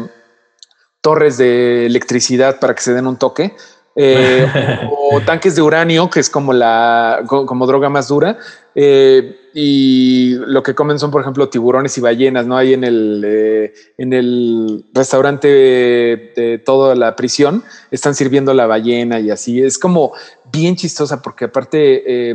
[1.00, 3.54] torres de electricidad para que se den un toque.
[3.96, 8.38] Eh, o, tanques de uranio, que es como la como droga más dura.
[8.74, 12.56] Eh, y lo que comen son, por ejemplo, tiburones y ballenas, ¿no?
[12.56, 18.66] Hay en el, eh, en el restaurante de, de, toda la prisión, están sirviendo la
[18.66, 19.62] ballena y así.
[19.62, 20.12] Es como
[20.52, 22.34] bien chistosa porque aparte, eh,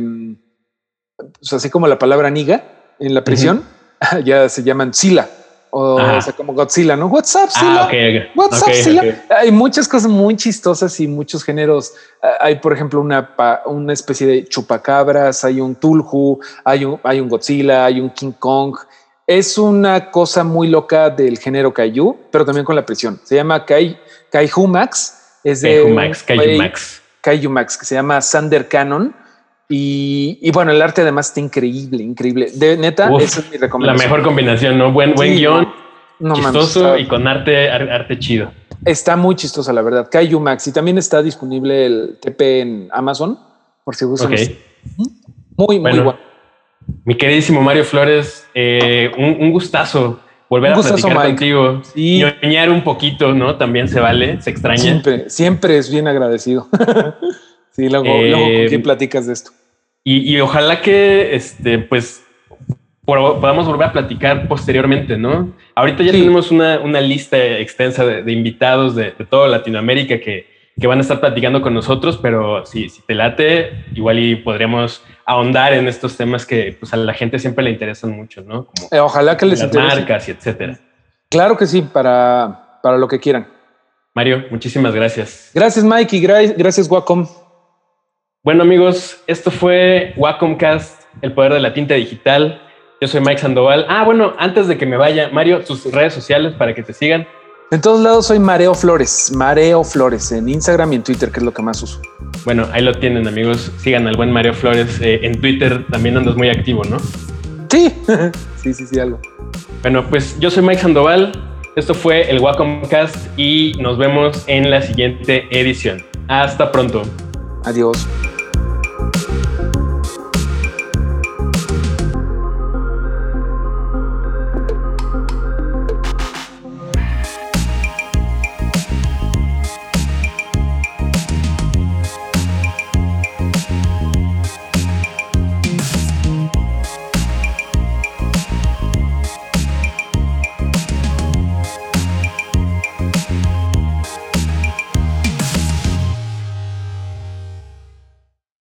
[1.16, 4.24] pues así como la palabra niga en la prisión, uh -huh.
[4.24, 5.28] ya se llaman sila.
[5.72, 7.06] O, o, sea, como Godzilla, ¿no?
[7.06, 7.82] What's up, Sila?
[7.82, 8.98] Ah, okay, What's okay, up?
[8.98, 9.14] Okay.
[9.30, 11.94] Hay muchas cosas muy chistosas y muchos géneros.
[12.40, 13.34] Hay, por ejemplo, una,
[13.66, 18.32] una especie de chupacabras, hay un Tulhu, hay un, hay un Godzilla, hay un King
[18.32, 18.76] Kong.
[19.26, 23.20] Es una cosa muy loca del género Kaiju, pero también con la prisión.
[23.22, 23.96] Se llama Kai,
[24.32, 25.38] Kaiju Max.
[25.44, 27.02] Es de Kaiju Max, Kaiju Max.
[27.20, 29.14] Kaiju Max, que se llama Sander Cannon.
[29.72, 32.50] Y, y, bueno, el arte además está increíble, increíble.
[32.52, 33.96] De neta, Uf, esa es mi recomendación.
[33.96, 34.90] La mejor combinación, ¿no?
[34.90, 35.72] Buen, buen sí, guion,
[36.18, 38.50] no, chistoso y con arte, arte chido.
[38.84, 40.08] Está muy chistosa, la verdad.
[40.10, 40.66] Kaiju Max.
[40.66, 43.38] Y también está disponible el TP en Amazon,
[43.84, 44.32] por si gustan.
[44.32, 44.58] Okay.
[45.56, 46.18] Muy, bueno, muy bueno.
[47.04, 50.18] Mi queridísimo Mario Flores, eh, un, un, gustazo
[50.48, 51.28] volver un a platicar Mike.
[51.28, 51.82] contigo.
[51.94, 52.24] Sí.
[52.42, 53.56] Ñoñar un poquito, ¿no?
[53.56, 54.82] También se vale, se extraña.
[54.82, 56.66] Siempre, siempre es bien agradecido.
[57.70, 59.52] sí, luego, eh, luego ¿con quién platicas de esto?
[60.04, 62.24] Y, y, ojalá que, este, pues,
[63.04, 65.52] podamos volver a platicar posteriormente, ¿no?
[65.74, 66.20] Ahorita ya sí.
[66.20, 70.46] tenemos una, una, lista extensa de, de invitados de, de, toda Latinoamérica que,
[70.78, 75.02] que, van a estar platicando con nosotros, pero si, si te late, igual y podríamos
[75.26, 78.66] ahondar en estos temas que pues, a la gente siempre le interesan mucho, ¿no?
[78.66, 79.96] Como eh, ojalá que les las interese.
[79.96, 80.78] marcas y etcétera.
[81.28, 83.48] Claro que sí, para, para lo que quieran.
[84.14, 85.50] Mario, muchísimas gracias.
[85.54, 87.26] Gracias, Mike, y gra gracias, Wacom.
[88.42, 92.62] Bueno amigos, esto fue Wacomcast, el poder de la tinta digital.
[92.98, 93.84] Yo soy Mike Sandoval.
[93.86, 97.28] Ah, bueno, antes de que me vaya, Mario, tus redes sociales para que te sigan.
[97.70, 101.42] En todos lados soy Mareo Flores, Mareo Flores, en Instagram y en Twitter, que es
[101.42, 102.00] lo que más uso.
[102.46, 104.98] Bueno, ahí lo tienen amigos, sigan al buen Mareo Flores.
[105.02, 106.96] Eh, en Twitter también andas muy activo, ¿no?
[107.68, 107.94] Sí,
[108.56, 109.20] sí, sí, sí, algo.
[109.82, 111.32] Bueno, pues yo soy Mike Sandoval,
[111.76, 116.02] esto fue el Wacomcast y nos vemos en la siguiente edición.
[116.26, 117.02] Hasta pronto.
[117.66, 118.08] Adiós.